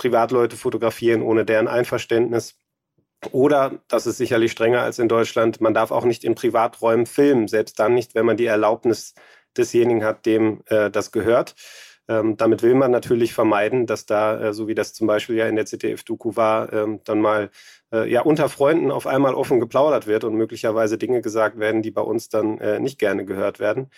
Privatleute 0.00 0.56
fotografieren 0.56 1.20
ohne 1.20 1.44
deren 1.44 1.68
Einverständnis. 1.68 2.56
Oder, 3.32 3.82
das 3.88 4.06
ist 4.06 4.16
sicherlich 4.16 4.50
strenger 4.50 4.80
als 4.80 4.98
in 4.98 5.08
Deutschland, 5.08 5.60
man 5.60 5.74
darf 5.74 5.90
auch 5.90 6.06
nicht 6.06 6.24
in 6.24 6.34
Privaträumen 6.34 7.04
filmen, 7.04 7.48
selbst 7.48 7.78
dann 7.78 7.92
nicht, 7.92 8.14
wenn 8.14 8.24
man 8.24 8.38
die 8.38 8.46
Erlaubnis 8.46 9.14
desjenigen 9.58 10.02
hat, 10.02 10.24
dem 10.24 10.62
äh, 10.68 10.90
das 10.90 11.12
gehört. 11.12 11.54
Ähm, 12.08 12.38
damit 12.38 12.62
will 12.62 12.74
man 12.74 12.90
natürlich 12.90 13.34
vermeiden, 13.34 13.86
dass 13.86 14.06
da, 14.06 14.40
äh, 14.40 14.54
so 14.54 14.68
wie 14.68 14.74
das 14.74 14.94
zum 14.94 15.06
Beispiel 15.06 15.36
ja 15.36 15.46
in 15.46 15.56
der 15.56 15.66
ZDF-Doku 15.66 16.34
war, 16.34 16.72
ähm, 16.72 17.00
dann 17.04 17.20
mal 17.20 17.50
äh, 17.92 18.10
ja 18.10 18.22
unter 18.22 18.48
Freunden 18.48 18.90
auf 18.90 19.06
einmal 19.06 19.34
offen 19.34 19.60
geplaudert 19.60 20.06
wird 20.06 20.24
und 20.24 20.34
möglicherweise 20.34 20.96
Dinge 20.96 21.20
gesagt 21.20 21.58
werden, 21.58 21.82
die 21.82 21.90
bei 21.90 22.00
uns 22.00 22.30
dann 22.30 22.58
äh, 22.58 22.80
nicht 22.80 22.98
gerne 22.98 23.26
gehört 23.26 23.60
werden. 23.60 23.90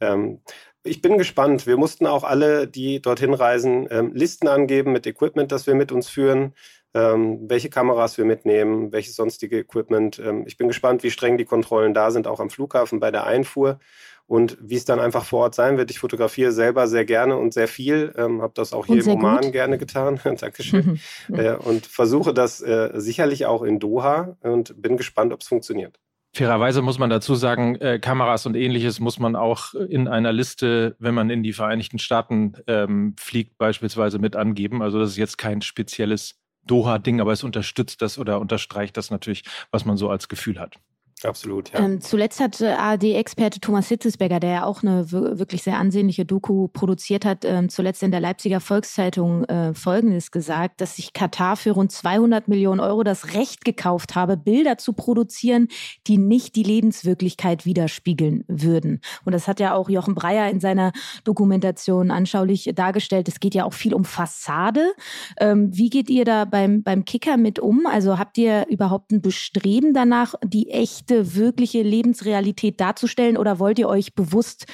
Ähm, 0.00 0.40
ich 0.88 1.02
bin 1.02 1.18
gespannt. 1.18 1.66
Wir 1.66 1.76
mussten 1.76 2.06
auch 2.06 2.24
alle, 2.24 2.66
die 2.66 3.00
dorthin 3.00 3.34
reisen, 3.34 3.86
ähm, 3.90 4.12
Listen 4.14 4.48
angeben 4.48 4.92
mit 4.92 5.06
Equipment, 5.06 5.52
das 5.52 5.66
wir 5.66 5.74
mit 5.74 5.92
uns 5.92 6.08
führen, 6.08 6.54
ähm, 6.94 7.48
welche 7.48 7.70
Kameras 7.70 8.18
wir 8.18 8.24
mitnehmen, 8.24 8.92
welches 8.92 9.14
sonstige 9.14 9.58
Equipment. 9.58 10.18
Ähm, 10.18 10.44
ich 10.46 10.56
bin 10.56 10.68
gespannt, 10.68 11.02
wie 11.02 11.10
streng 11.10 11.38
die 11.38 11.44
Kontrollen 11.44 11.94
da 11.94 12.10
sind, 12.10 12.26
auch 12.26 12.40
am 12.40 12.50
Flughafen 12.50 13.00
bei 13.00 13.10
der 13.10 13.26
Einfuhr 13.26 13.78
und 14.26 14.58
wie 14.60 14.76
es 14.76 14.84
dann 14.84 15.00
einfach 15.00 15.24
vor 15.24 15.40
Ort 15.40 15.54
sein 15.54 15.78
wird. 15.78 15.90
Ich 15.90 15.98
fotografiere 15.98 16.52
selber 16.52 16.86
sehr 16.86 17.04
gerne 17.04 17.36
und 17.36 17.54
sehr 17.54 17.68
viel, 17.68 18.12
ähm, 18.16 18.42
habe 18.42 18.52
das 18.54 18.72
auch 18.72 18.86
hier 18.86 19.02
im 19.02 19.08
Oman 19.08 19.42
gut. 19.42 19.52
gerne 19.52 19.78
getan. 19.78 20.20
Dankeschön. 20.40 21.00
äh, 21.32 21.54
und 21.54 21.86
versuche 21.86 22.34
das 22.34 22.60
äh, 22.60 22.90
sicherlich 22.94 23.46
auch 23.46 23.62
in 23.62 23.78
Doha 23.78 24.36
und 24.42 24.80
bin 24.80 24.96
gespannt, 24.96 25.32
ob 25.32 25.40
es 25.40 25.48
funktioniert. 25.48 25.98
Fairerweise 26.34 26.82
muss 26.82 26.98
man 26.98 27.10
dazu 27.10 27.34
sagen, 27.34 27.76
äh, 27.76 27.98
Kameras 27.98 28.46
und 28.46 28.54
ähnliches 28.54 29.00
muss 29.00 29.18
man 29.18 29.34
auch 29.34 29.74
in 29.74 30.08
einer 30.08 30.32
Liste, 30.32 30.94
wenn 30.98 31.14
man 31.14 31.30
in 31.30 31.42
die 31.42 31.52
Vereinigten 31.52 31.98
Staaten 31.98 32.52
ähm, 32.66 33.16
fliegt, 33.18 33.56
beispielsweise 33.58 34.18
mit 34.18 34.36
angeben. 34.36 34.82
Also 34.82 34.98
das 34.98 35.10
ist 35.10 35.16
jetzt 35.16 35.38
kein 35.38 35.62
spezielles 35.62 36.38
Doha-Ding, 36.64 37.20
aber 37.20 37.32
es 37.32 37.44
unterstützt 37.44 38.02
das 38.02 38.18
oder 38.18 38.40
unterstreicht 38.40 38.96
das 38.96 39.10
natürlich, 39.10 39.42
was 39.70 39.84
man 39.84 39.96
so 39.96 40.10
als 40.10 40.28
Gefühl 40.28 40.60
hat. 40.60 40.76
Absolut, 41.24 41.72
ja. 41.72 41.80
Ähm, 41.80 42.00
zuletzt 42.00 42.40
hat 42.40 42.60
äh, 42.60 42.68
ARD-Experte 42.68 43.60
Thomas 43.60 43.88
Hitzesberger, 43.88 44.40
der 44.40 44.50
ja 44.50 44.64
auch 44.64 44.82
eine 44.82 45.10
wirklich 45.10 45.62
sehr 45.62 45.78
ansehnliche 45.78 46.24
Doku 46.24 46.68
produziert 46.68 47.24
hat, 47.24 47.44
ähm, 47.44 47.68
zuletzt 47.68 48.02
in 48.02 48.10
der 48.10 48.20
Leipziger 48.20 48.60
Volkszeitung 48.60 49.44
äh, 49.44 49.74
Folgendes 49.74 50.30
gesagt, 50.30 50.80
dass 50.80 50.96
sich 50.96 51.12
Katar 51.12 51.56
für 51.56 51.72
rund 51.72 51.90
200 51.90 52.48
Millionen 52.48 52.80
Euro 52.80 53.02
das 53.02 53.34
Recht 53.34 53.64
gekauft 53.64 54.14
habe, 54.14 54.36
Bilder 54.36 54.78
zu 54.78 54.92
produzieren, 54.92 55.68
die 56.06 56.18
nicht 56.18 56.56
die 56.56 56.62
Lebenswirklichkeit 56.62 57.64
widerspiegeln 57.64 58.44
würden. 58.46 59.00
Und 59.24 59.32
das 59.32 59.48
hat 59.48 59.60
ja 59.60 59.74
auch 59.74 59.88
Jochen 59.88 60.14
Breyer 60.14 60.50
in 60.50 60.60
seiner 60.60 60.92
Dokumentation 61.24 62.10
anschaulich 62.10 62.70
dargestellt. 62.74 63.28
Es 63.28 63.40
geht 63.40 63.54
ja 63.54 63.64
auch 63.64 63.72
viel 63.72 63.94
um 63.94 64.04
Fassade. 64.04 64.92
Ähm, 65.40 65.76
wie 65.76 65.90
geht 65.90 66.10
ihr 66.10 66.24
da 66.24 66.44
beim, 66.44 66.82
beim 66.82 67.04
Kicker 67.04 67.36
mit 67.36 67.58
um? 67.58 67.86
Also 67.86 68.18
habt 68.18 68.38
ihr 68.38 68.66
überhaupt 68.68 69.10
ein 69.10 69.22
Bestreben 69.22 69.94
danach, 69.94 70.34
die 70.44 70.70
echt 70.70 71.07
echte, 71.08 71.34
wirkliche 71.34 71.82
Lebensrealität 71.82 72.80
darzustellen 72.80 73.36
oder 73.36 73.58
wollt 73.58 73.78
ihr 73.78 73.88
euch 73.88 74.14
bewusst 74.14 74.66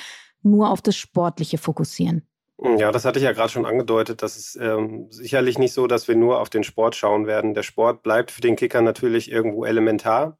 nur 0.42 0.70
auf 0.70 0.82
das 0.82 0.96
Sportliche 0.96 1.58
fokussieren? 1.58 2.26
Ja, 2.78 2.92
das 2.92 3.04
hatte 3.04 3.18
ich 3.18 3.24
ja 3.24 3.32
gerade 3.32 3.50
schon 3.50 3.66
angedeutet. 3.66 4.22
Das 4.22 4.36
ist 4.36 4.56
ähm, 4.60 5.08
sicherlich 5.10 5.58
nicht 5.58 5.72
so, 5.72 5.86
dass 5.86 6.06
wir 6.06 6.14
nur 6.14 6.40
auf 6.40 6.50
den 6.50 6.64
Sport 6.64 6.94
schauen 6.94 7.26
werden. 7.26 7.52
Der 7.52 7.62
Sport 7.62 8.02
bleibt 8.02 8.30
für 8.30 8.40
den 8.40 8.56
Kicker 8.56 8.80
natürlich 8.80 9.30
irgendwo 9.30 9.64
elementar. 9.64 10.38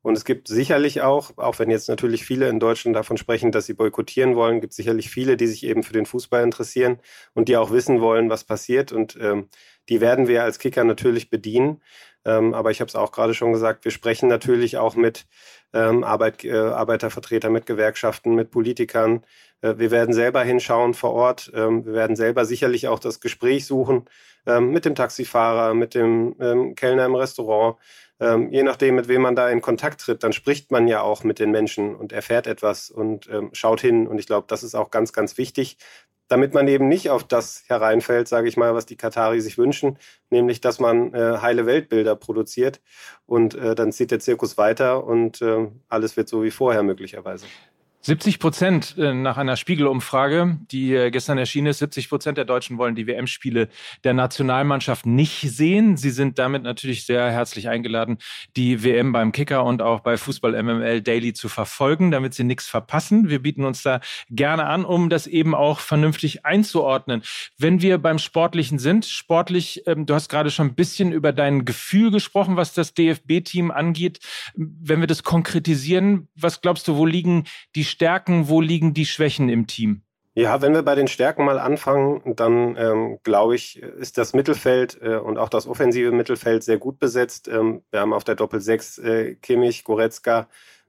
Und 0.00 0.16
es 0.16 0.24
gibt 0.24 0.46
sicherlich 0.46 1.02
auch, 1.02 1.36
auch 1.36 1.58
wenn 1.58 1.70
jetzt 1.70 1.88
natürlich 1.88 2.24
viele 2.24 2.48
in 2.48 2.60
Deutschland 2.60 2.96
davon 2.96 3.16
sprechen, 3.16 3.50
dass 3.50 3.66
sie 3.66 3.74
boykottieren 3.74 4.36
wollen, 4.36 4.60
gibt 4.60 4.72
sicherlich 4.72 5.10
viele, 5.10 5.36
die 5.36 5.48
sich 5.48 5.64
eben 5.64 5.82
für 5.82 5.92
den 5.92 6.06
Fußball 6.06 6.44
interessieren 6.44 7.00
und 7.34 7.48
die 7.48 7.56
auch 7.56 7.72
wissen 7.72 8.00
wollen, 8.00 8.30
was 8.30 8.44
passiert. 8.44 8.92
Und 8.92 9.18
ähm, 9.20 9.48
die 9.88 10.00
werden 10.00 10.28
wir 10.28 10.44
als 10.44 10.60
Kicker 10.60 10.84
natürlich 10.84 11.30
bedienen. 11.30 11.82
Ähm, 12.24 12.54
aber 12.54 12.70
ich 12.70 12.80
habe 12.80 12.88
es 12.88 12.96
auch 12.96 13.12
gerade 13.12 13.34
schon 13.34 13.52
gesagt, 13.52 13.84
wir 13.84 13.92
sprechen 13.92 14.28
natürlich 14.28 14.76
auch 14.76 14.96
mit 14.96 15.26
ähm, 15.72 16.04
Arbeit, 16.04 16.44
äh, 16.44 16.56
Arbeitervertretern, 16.56 17.52
mit 17.52 17.66
Gewerkschaften, 17.66 18.34
mit 18.34 18.50
Politikern. 18.50 19.24
Äh, 19.60 19.74
wir 19.78 19.90
werden 19.90 20.14
selber 20.14 20.42
hinschauen 20.42 20.94
vor 20.94 21.12
Ort. 21.12 21.50
Ähm, 21.54 21.84
wir 21.84 21.92
werden 21.92 22.16
selber 22.16 22.44
sicherlich 22.44 22.88
auch 22.88 22.98
das 22.98 23.20
Gespräch 23.20 23.66
suchen 23.66 24.06
ähm, 24.46 24.70
mit 24.70 24.84
dem 24.84 24.94
Taxifahrer, 24.94 25.74
mit 25.74 25.94
dem 25.94 26.34
ähm, 26.40 26.74
Kellner 26.74 27.06
im 27.06 27.14
Restaurant. 27.14 27.76
Ähm, 28.20 28.50
je 28.50 28.64
nachdem, 28.64 28.96
mit 28.96 29.06
wem 29.08 29.22
man 29.22 29.36
da 29.36 29.48
in 29.48 29.60
Kontakt 29.60 30.00
tritt, 30.00 30.24
dann 30.24 30.32
spricht 30.32 30.72
man 30.72 30.88
ja 30.88 31.02
auch 31.02 31.22
mit 31.22 31.38
den 31.38 31.50
Menschen 31.52 31.94
und 31.94 32.12
erfährt 32.12 32.48
etwas 32.48 32.90
und 32.90 33.30
schaut 33.52 33.80
hin. 33.80 34.08
Und 34.08 34.18
ich 34.18 34.26
glaube, 34.26 34.46
das 34.48 34.64
ist 34.64 34.74
auch 34.74 34.90
ganz, 34.90 35.12
ganz 35.12 35.38
wichtig, 35.38 35.76
damit 36.28 36.54
man 36.54 36.68
eben 36.68 36.88
nicht 36.88 37.10
auf 37.10 37.24
das 37.24 37.64
hereinfällt, 37.66 38.28
sage 38.28 38.48
ich 38.48 38.56
mal, 38.56 38.74
was 38.74 38.86
die 38.86 38.96
Katari 38.96 39.40
sich 39.40 39.58
wünschen, 39.58 39.98
nämlich 40.30 40.60
dass 40.60 40.78
man 40.78 41.14
äh, 41.14 41.38
heile 41.40 41.66
Weltbilder 41.66 42.14
produziert 42.16 42.80
und 43.26 43.54
äh, 43.54 43.74
dann 43.74 43.92
zieht 43.92 44.10
der 44.10 44.20
Zirkus 44.20 44.58
weiter 44.58 45.04
und 45.04 45.42
äh, 45.42 45.68
alles 45.88 46.16
wird 46.16 46.28
so 46.28 46.42
wie 46.42 46.50
vorher 46.50 46.82
möglicherweise. 46.82 47.46
70 48.08 48.38
Prozent 48.38 48.94
äh, 48.96 49.12
nach 49.12 49.36
einer 49.36 49.58
Spiegelumfrage, 49.58 50.56
die 50.70 50.94
äh, 50.94 51.10
gestern 51.10 51.36
erschienen 51.36 51.66
ist, 51.66 51.80
70 51.80 52.08
Prozent 52.08 52.38
der 52.38 52.46
Deutschen 52.46 52.78
wollen 52.78 52.94
die 52.94 53.06
WM-Spiele 53.06 53.68
der 54.02 54.14
Nationalmannschaft 54.14 55.04
nicht 55.04 55.42
sehen. 55.42 55.98
Sie 55.98 56.08
sind 56.08 56.38
damit 56.38 56.62
natürlich 56.62 57.04
sehr 57.04 57.30
herzlich 57.30 57.68
eingeladen, 57.68 58.16
die 58.56 58.82
WM 58.82 59.12
beim 59.12 59.30
Kicker 59.30 59.62
und 59.62 59.82
auch 59.82 60.00
bei 60.00 60.16
Fußball 60.16 60.62
MML 60.62 61.02
Daily 61.02 61.34
zu 61.34 61.50
verfolgen, 61.50 62.10
damit 62.10 62.32
sie 62.32 62.44
nichts 62.44 62.66
verpassen. 62.66 63.28
Wir 63.28 63.42
bieten 63.42 63.66
uns 63.66 63.82
da 63.82 64.00
gerne 64.30 64.64
an, 64.64 64.86
um 64.86 65.10
das 65.10 65.26
eben 65.26 65.54
auch 65.54 65.78
vernünftig 65.78 66.46
einzuordnen. 66.46 67.22
Wenn 67.58 67.82
wir 67.82 67.98
beim 67.98 68.18
Sportlichen 68.18 68.78
sind, 68.78 69.04
sportlich, 69.04 69.82
ähm, 69.86 70.06
du 70.06 70.14
hast 70.14 70.30
gerade 70.30 70.50
schon 70.50 70.68
ein 70.68 70.74
bisschen 70.74 71.12
über 71.12 71.34
dein 71.34 71.66
Gefühl 71.66 72.10
gesprochen, 72.10 72.56
was 72.56 72.72
das 72.72 72.94
DFB-Team 72.94 73.70
angeht. 73.70 74.20
Wenn 74.54 75.00
wir 75.00 75.06
das 75.06 75.24
konkretisieren, 75.24 76.28
was 76.34 76.62
glaubst 76.62 76.88
du, 76.88 76.96
wo 76.96 77.04
liegen 77.04 77.44
die 77.74 77.84
Stärken, 77.98 78.48
wo 78.48 78.60
liegen 78.60 78.94
die 78.94 79.06
Schwächen 79.06 79.48
im 79.48 79.66
Team? 79.66 80.02
Ja, 80.36 80.62
wenn 80.62 80.72
wir 80.72 80.84
bei 80.84 80.94
den 80.94 81.08
Stärken 81.08 81.44
mal 81.44 81.58
anfangen, 81.58 82.36
dann 82.36 82.76
ähm, 82.76 83.18
glaube 83.24 83.56
ich, 83.56 83.82
ist 83.82 84.18
das 84.18 84.34
Mittelfeld 84.34 84.96
äh, 85.02 85.16
und 85.16 85.36
auch 85.36 85.48
das 85.48 85.66
offensive 85.66 86.12
Mittelfeld 86.12 86.62
sehr 86.62 86.78
gut 86.78 87.00
besetzt. 87.00 87.48
Ähm, 87.48 87.82
wir 87.90 87.98
haben 87.98 88.12
auf 88.12 88.22
der 88.22 88.36
Doppel-6 88.36 89.02
äh, 89.02 89.34
Kimmich, 89.34 89.82
Goretzka, 89.82 90.48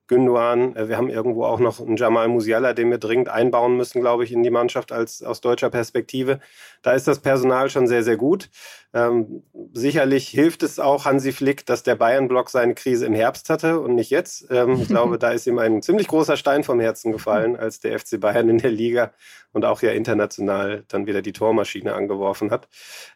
Gündogan. 0.09 0.75
Äh, 0.75 0.89
wir 0.89 0.97
haben 0.97 1.09
irgendwo 1.09 1.45
auch 1.45 1.59
noch 1.59 1.79
einen 1.79 1.95
Jamal 1.95 2.27
Musiala, 2.27 2.73
den 2.73 2.89
wir 2.91 2.97
dringend 2.97 3.29
einbauen 3.29 3.77
müssen, 3.77 4.01
glaube 4.01 4.25
ich, 4.25 4.33
in 4.33 4.43
die 4.43 4.49
Mannschaft 4.49 4.91
als 4.91 5.23
aus 5.23 5.39
deutscher 5.39 5.69
Perspektive. 5.69 6.41
Da 6.81 6.91
ist 6.91 7.07
das 7.07 7.19
Personal 7.19 7.69
schon 7.69 7.87
sehr, 7.87 8.03
sehr 8.03 8.17
gut. 8.17 8.49
Ähm, 8.93 9.43
sicherlich 9.71 10.27
hilft 10.27 10.63
es 10.63 10.79
auch 10.79 11.05
Hansi 11.05 11.31
Flick, 11.31 11.65
dass 11.65 11.83
der 11.83 11.95
Bayern-Block 11.95 12.49
seine 12.49 12.73
Krise 12.73 13.05
im 13.05 13.13
Herbst 13.13 13.49
hatte 13.49 13.79
und 13.79 13.95
nicht 13.95 14.09
jetzt. 14.09 14.47
Ähm, 14.49 14.81
ich 14.81 14.87
glaube, 14.89 15.17
da 15.19 15.29
ist 15.31 15.47
ihm 15.47 15.59
ein 15.59 15.81
ziemlich 15.81 16.07
großer 16.07 16.35
Stein 16.37 16.63
vom 16.63 16.79
Herzen 16.79 17.11
gefallen, 17.11 17.55
als 17.55 17.79
der 17.79 17.97
FC 17.99 18.19
Bayern 18.19 18.49
in 18.49 18.57
der 18.57 18.71
Liga 18.71 19.13
und 19.53 19.63
auch 19.63 19.81
ja 19.81 19.91
international 19.91 20.83
dann 20.87 21.05
wieder 21.05 21.21
die 21.21 21.33
Tormaschine 21.33 21.93
angeworfen 21.93 22.51
hat. 22.51 22.67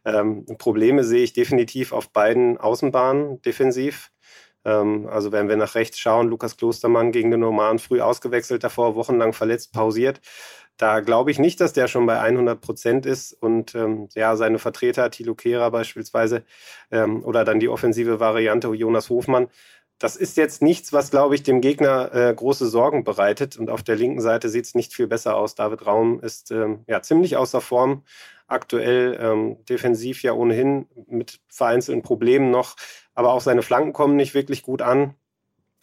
Ähm, 0.06 0.46
Probleme 0.58 1.04
sehe 1.04 1.24
ich 1.24 1.34
definitiv 1.34 1.92
auf 1.92 2.12
beiden 2.12 2.58
Außenbahnen 2.58 3.42
defensiv. 3.42 4.13
Ähm, 4.66 5.08
also 5.10 5.32
wenn 5.32 5.50
wir 5.50 5.58
nach 5.58 5.76
rechts 5.76 6.00
schauen, 6.00 6.28
Lukas 6.28 6.58
Klostermann 6.58 7.12
gegen 7.12 7.32
den 7.32 7.44
Oman 7.44 7.80
früh 7.80 8.02
ausgewechselt, 8.02 8.64
davor 8.64 8.96
wochenlang 8.96 9.34
verletzt, 9.34 9.74
pausiert. 9.74 10.22
Da 10.78 11.02
glaube 11.02 11.32
ich 11.32 11.40
nicht, 11.40 11.62
dass 11.62 11.74
der 11.74 11.88
schon 11.88 12.06
bei 12.08 12.20
100 12.20 12.60
Prozent 12.60 13.06
ist 13.06 13.34
und 13.34 13.76
ähm, 13.76 14.10
ja, 14.16 14.36
seine 14.36 14.58
Vertreter, 14.60 15.12
Thilo 15.12 15.36
Kehrer 15.36 15.70
beispielsweise, 15.70 16.44
ähm, 16.92 17.24
oder 17.24 17.46
dann 17.46 17.60
die 17.60 17.70
offensive 17.70 18.20
Variante 18.20 18.70
Jonas 18.70 19.10
Hofmann, 19.10 19.50
das 20.00 20.16
ist 20.18 20.36
jetzt 20.36 20.62
nichts, 20.62 20.92
was, 20.92 21.12
glaube 21.12 21.36
ich, 21.36 21.44
dem 21.44 21.62
Gegner 21.62 22.14
äh, 22.14 22.34
große 22.34 22.68
Sorgen 22.68 23.06
bereitet. 23.06 23.58
Und 23.58 23.70
auf 23.70 23.84
der 23.84 23.96
linken 23.96 24.20
Seite 24.20 24.50
sieht 24.50 24.66
es 24.66 24.76
nicht 24.76 24.94
viel 24.94 25.08
besser 25.08 25.38
aus. 25.38 25.56
David 25.56 25.86
Raum 25.86 26.20
ist 26.20 26.52
ähm, 26.52 26.84
ja 26.88 27.02
ziemlich 27.02 27.38
außer 27.38 27.62
Form. 27.62 28.04
Aktuell 28.54 29.18
ähm, 29.20 29.58
defensiv 29.66 30.24
ja 30.24 30.34
ohnehin 30.34 30.88
mit 31.08 31.42
vereinzelten 31.50 32.04
Problemen 32.04 32.52
noch 32.52 32.76
aber 33.16 33.34
auch 33.34 33.42
seine 33.42 33.62
Flanken 33.62 33.94
kommen 33.94 34.16
nicht 34.16 34.34
wirklich 34.34 34.64
gut 34.64 34.82
an. 34.82 35.16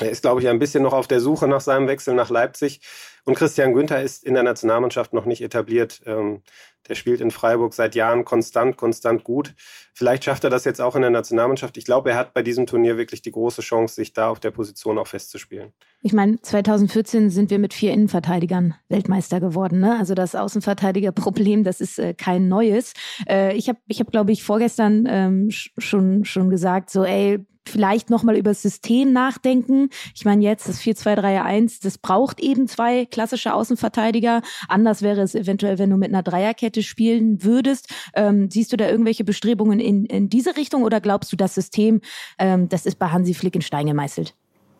Er 0.00 0.10
ist, 0.10 0.22
glaube 0.22 0.40
ich, 0.40 0.48
ein 0.48 0.58
bisschen 0.58 0.82
noch 0.82 0.94
auf 0.94 1.06
der 1.06 1.20
Suche 1.20 1.46
nach 1.46 1.60
seinem 1.60 1.86
Wechsel 1.86 2.14
nach 2.14 2.30
Leipzig. 2.30 2.80
Und 3.24 3.34
Christian 3.34 3.74
Günther 3.74 4.02
ist 4.02 4.24
in 4.24 4.34
der 4.34 4.42
Nationalmannschaft 4.42 5.12
noch 5.12 5.26
nicht 5.26 5.42
etabliert. 5.42 6.00
Ähm, 6.06 6.42
der 6.88 6.94
spielt 6.94 7.20
in 7.20 7.30
Freiburg 7.30 7.74
seit 7.74 7.94
Jahren 7.94 8.24
konstant, 8.24 8.78
konstant 8.78 9.22
gut. 9.24 9.54
Vielleicht 9.92 10.24
schafft 10.24 10.44
er 10.44 10.50
das 10.50 10.64
jetzt 10.64 10.80
auch 10.80 10.96
in 10.96 11.02
der 11.02 11.10
Nationalmannschaft. 11.10 11.76
Ich 11.76 11.84
glaube, 11.84 12.10
er 12.10 12.16
hat 12.16 12.32
bei 12.32 12.42
diesem 12.42 12.66
Turnier 12.66 12.96
wirklich 12.96 13.20
die 13.20 13.30
große 13.30 13.60
Chance, 13.60 13.94
sich 13.94 14.14
da 14.14 14.30
auf 14.30 14.40
der 14.40 14.50
Position 14.50 14.98
auch 14.98 15.06
festzuspielen. 15.06 15.72
Ich 16.02 16.14
meine, 16.14 16.40
2014 16.40 17.28
sind 17.28 17.50
wir 17.50 17.58
mit 17.58 17.74
vier 17.74 17.92
Innenverteidigern 17.92 18.74
Weltmeister 18.88 19.38
geworden. 19.38 19.80
Ne? 19.80 19.98
Also 19.98 20.14
das 20.14 20.34
Außenverteidigerproblem, 20.34 21.62
das 21.62 21.82
ist 21.82 21.98
äh, 21.98 22.14
kein 22.14 22.48
neues. 22.48 22.94
Äh, 23.28 23.54
ich 23.54 23.68
habe, 23.68 23.78
ich 23.86 24.00
hab, 24.00 24.10
glaube 24.10 24.32
ich, 24.32 24.42
vorgestern 24.42 25.06
ähm, 25.06 25.50
schon, 25.50 26.24
schon 26.24 26.48
gesagt, 26.48 26.88
so, 26.88 27.04
ey, 27.04 27.44
vielleicht 27.70 28.10
nochmal 28.10 28.36
über 28.36 28.50
das 28.50 28.62
System 28.62 29.12
nachdenken. 29.12 29.90
Ich 30.14 30.24
meine, 30.24 30.42
jetzt 30.44 30.68
das 30.68 30.80
4-2-3-1, 30.80 31.82
das 31.82 31.98
braucht 31.98 32.40
eben 32.40 32.68
zwei 32.68 33.06
klassische 33.06 33.54
Außenverteidiger. 33.54 34.42
Anders 34.68 35.02
wäre 35.02 35.22
es 35.22 35.34
eventuell, 35.34 35.78
wenn 35.78 35.90
du 35.90 35.96
mit 35.96 36.10
einer 36.10 36.22
Dreierkette 36.22 36.82
spielen 36.82 37.42
würdest. 37.42 37.88
Ähm, 38.14 38.50
siehst 38.50 38.72
du 38.72 38.76
da 38.76 38.88
irgendwelche 38.88 39.24
Bestrebungen 39.24 39.80
in, 39.80 40.04
in 40.06 40.28
diese 40.28 40.56
Richtung 40.56 40.82
oder 40.82 41.00
glaubst 41.00 41.32
du, 41.32 41.36
das 41.36 41.54
System, 41.54 42.00
ähm, 42.38 42.68
das 42.68 42.86
ist 42.86 42.98
bei 42.98 43.06
Hansi 43.06 43.34
Flick 43.34 43.54
in 43.54 43.62
Stein 43.62 43.86
gemeißelt? 43.86 44.34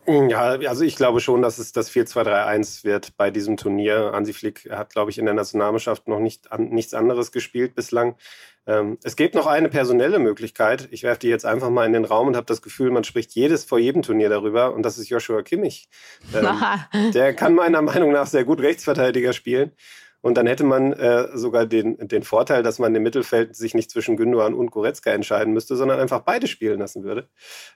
Ja, 0.06 0.56
also 0.66 0.82
ich 0.82 0.97
glaube 0.97 1.20
schon, 1.20 1.42
dass 1.42 1.59
es 1.59 1.73
das 1.73 1.90
4-2-3-1 1.90 2.85
wird 2.85 3.16
bei 3.16 3.30
diesem 3.30 3.56
Turnier. 3.56 4.11
Hansi 4.12 4.32
Flick 4.32 4.68
hat, 4.70 4.92
glaube 4.92 5.11
ich, 5.11 5.18
in 5.18 5.26
der 5.26 5.35
Nationalmannschaft 5.35 6.09
noch 6.09 6.18
nicht 6.18 6.50
an, 6.50 6.70
nichts 6.70 6.94
anderes 6.94 7.32
gespielt 7.32 7.75
bislang. 7.75 8.16
Ähm, 8.67 8.99
es 9.02 9.17
gibt 9.17 9.35
noch 9.35 9.47
eine 9.47 9.69
personelle 9.69 10.19
Möglichkeit. 10.19 10.88
Ich 10.90 11.02
werfe 11.02 11.21
die 11.21 11.29
jetzt 11.29 11.47
einfach 11.47 11.71
mal 11.71 11.87
in 11.87 11.93
den 11.93 12.05
Raum 12.05 12.29
und 12.29 12.37
habe 12.37 12.47
das 12.47 12.62
Gefühl, 12.62 12.90
man 12.90 13.05
spricht 13.05 13.33
jedes 13.33 13.64
vor 13.64 13.79
jedem 13.79 14.02
Turnier 14.02 14.29
darüber 14.29 14.75
und 14.75 14.83
das 14.83 14.99
ist 14.99 15.09
Joshua 15.09 15.43
Kimmich. 15.43 15.88
Ähm, 16.35 17.13
der 17.13 17.34
kann 17.34 17.54
meiner 17.54 17.82
Meinung 17.82 18.13
nach 18.13 18.26
sehr 18.26 18.45
gut 18.45 18.61
Rechtsverteidiger 18.61 19.32
spielen. 19.32 19.73
Und 20.23 20.34
dann 20.34 20.47
hätte 20.47 20.65
man 20.65 20.93
äh, 20.93 21.28
sogar 21.37 21.65
den, 21.65 21.97
den 21.97 22.23
Vorteil, 22.23 22.63
dass 22.63 22.78
man 22.78 22.95
im 22.95 23.02
Mittelfeld 23.02 23.56
sich 23.56 23.75
nicht 23.75 23.91
zwischen 23.91 24.19
Gündogan 24.19 24.52
und 24.52 24.71
Goretzka 24.71 25.11
entscheiden 25.13 25.54
müsste, 25.54 25.76
sondern 25.76 25.99
einfach 25.99 26.21
beide 26.21 26.47
spielen 26.47 26.78
lassen 26.78 27.04
würde. 27.04 27.28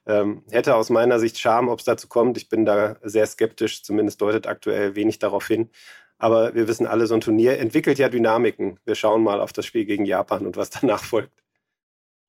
Ähm, 0.06 0.44
hätte 0.50 0.74
aus 0.74 0.90
meiner 0.90 1.18
Sicht 1.18 1.38
Charme, 1.38 1.70
ob 1.70 1.78
es 1.78 1.86
dazu 1.86 2.06
kommt. 2.06 2.36
Ich 2.36 2.50
bin 2.50 2.66
da 2.66 2.96
sehr 3.02 3.26
skeptisch, 3.26 3.82
zumindest 3.82 4.20
deutet 4.20 4.46
aktuell 4.46 4.94
wenig 4.94 5.18
darauf 5.18 5.46
hin. 5.46 5.70
Aber 6.18 6.54
wir 6.54 6.68
wissen 6.68 6.86
alle, 6.86 7.06
so 7.06 7.14
ein 7.14 7.20
Turnier 7.20 7.58
entwickelt 7.58 7.98
ja 7.98 8.08
Dynamiken. 8.08 8.78
Wir 8.84 8.94
schauen 8.94 9.22
mal 9.22 9.40
auf 9.40 9.52
das 9.52 9.66
Spiel 9.66 9.84
gegen 9.84 10.04
Japan 10.04 10.46
und 10.46 10.56
was 10.56 10.70
danach 10.70 11.02
folgt. 11.02 11.44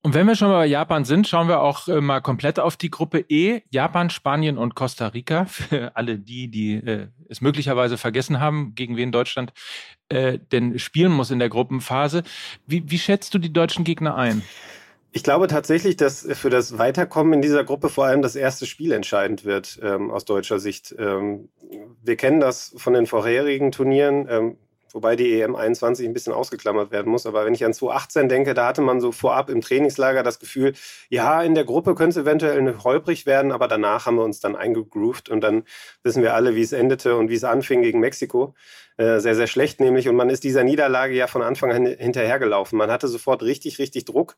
Und 0.06 0.14
wenn 0.14 0.28
wir 0.28 0.36
schon 0.36 0.50
mal 0.50 0.58
bei 0.58 0.66
Japan 0.66 1.04
sind, 1.04 1.26
schauen 1.26 1.48
wir 1.48 1.60
auch 1.60 1.88
äh, 1.88 2.00
mal 2.00 2.20
komplett 2.20 2.60
auf 2.60 2.76
die 2.76 2.90
Gruppe 2.90 3.24
E. 3.28 3.62
Japan, 3.70 4.08
Spanien 4.08 4.56
und 4.56 4.76
Costa 4.76 5.08
Rica. 5.08 5.44
Für 5.46 5.96
alle 5.96 6.20
die, 6.20 6.48
die 6.48 6.74
äh, 6.74 7.08
es 7.28 7.40
möglicherweise 7.40 7.98
vergessen 7.98 8.38
haben, 8.38 8.76
gegen 8.76 8.96
wen 8.96 9.10
Deutschland 9.10 9.52
äh, 10.08 10.38
denn 10.52 10.78
spielen 10.78 11.10
muss 11.10 11.32
in 11.32 11.40
der 11.40 11.48
Gruppenphase. 11.48 12.22
Wie, 12.66 12.88
wie 12.88 13.00
schätzt 13.00 13.34
du 13.34 13.38
die 13.38 13.52
deutschen 13.52 13.82
Gegner 13.82 14.14
ein? 14.14 14.42
Ich 15.12 15.22
glaube 15.22 15.46
tatsächlich, 15.46 15.96
dass 15.96 16.26
für 16.32 16.50
das 16.50 16.76
Weiterkommen 16.76 17.32
in 17.34 17.42
dieser 17.42 17.64
Gruppe 17.64 17.88
vor 17.88 18.04
allem 18.04 18.22
das 18.22 18.36
erste 18.36 18.66
Spiel 18.66 18.92
entscheidend 18.92 19.44
wird 19.44 19.78
ähm, 19.82 20.10
aus 20.10 20.24
deutscher 20.24 20.58
Sicht. 20.58 20.94
Ähm, 20.98 21.48
wir 22.02 22.16
kennen 22.16 22.40
das 22.40 22.74
von 22.76 22.92
den 22.92 23.06
vorherigen 23.06 23.72
Turnieren. 23.72 24.26
Ähm, 24.28 24.56
wobei 24.92 25.16
die 25.16 25.40
EM 25.40 25.56
21 25.56 26.06
ein 26.06 26.12
bisschen 26.12 26.32
ausgeklammert 26.32 26.90
werden 26.90 27.10
muss. 27.10 27.26
Aber 27.26 27.44
wenn 27.44 27.54
ich 27.54 27.64
an 27.64 27.74
2018 27.74 28.28
denke, 28.28 28.54
da 28.54 28.66
hatte 28.66 28.82
man 28.82 29.00
so 29.00 29.12
vorab 29.12 29.50
im 29.50 29.60
Trainingslager 29.60 30.22
das 30.22 30.38
Gefühl, 30.38 30.74
ja, 31.08 31.42
in 31.42 31.54
der 31.54 31.64
Gruppe 31.64 31.94
könnte 31.94 32.20
es 32.20 32.24
eventuell 32.24 32.78
holprig 32.84 33.26
werden, 33.26 33.52
aber 33.52 33.68
danach 33.68 34.06
haben 34.06 34.16
wir 34.16 34.24
uns 34.24 34.40
dann 34.40 34.56
eingegroovt 34.56 35.28
und 35.28 35.40
dann 35.40 35.64
wissen 36.02 36.22
wir 36.22 36.34
alle, 36.34 36.54
wie 36.54 36.62
es 36.62 36.72
endete 36.72 37.16
und 37.16 37.30
wie 37.30 37.34
es 37.34 37.44
anfing 37.44 37.82
gegen 37.82 38.00
Mexiko. 38.00 38.54
Äh, 38.98 39.20
sehr, 39.20 39.34
sehr 39.34 39.46
schlecht 39.46 39.78
nämlich. 39.78 40.08
Und 40.08 40.16
man 40.16 40.30
ist 40.30 40.42
dieser 40.42 40.64
Niederlage 40.64 41.14
ja 41.14 41.26
von 41.26 41.42
Anfang 41.42 41.70
an 41.70 41.86
hinterhergelaufen. 41.86 42.78
Man 42.78 42.90
hatte 42.90 43.08
sofort 43.08 43.42
richtig, 43.42 43.78
richtig 43.78 44.06
Druck 44.06 44.36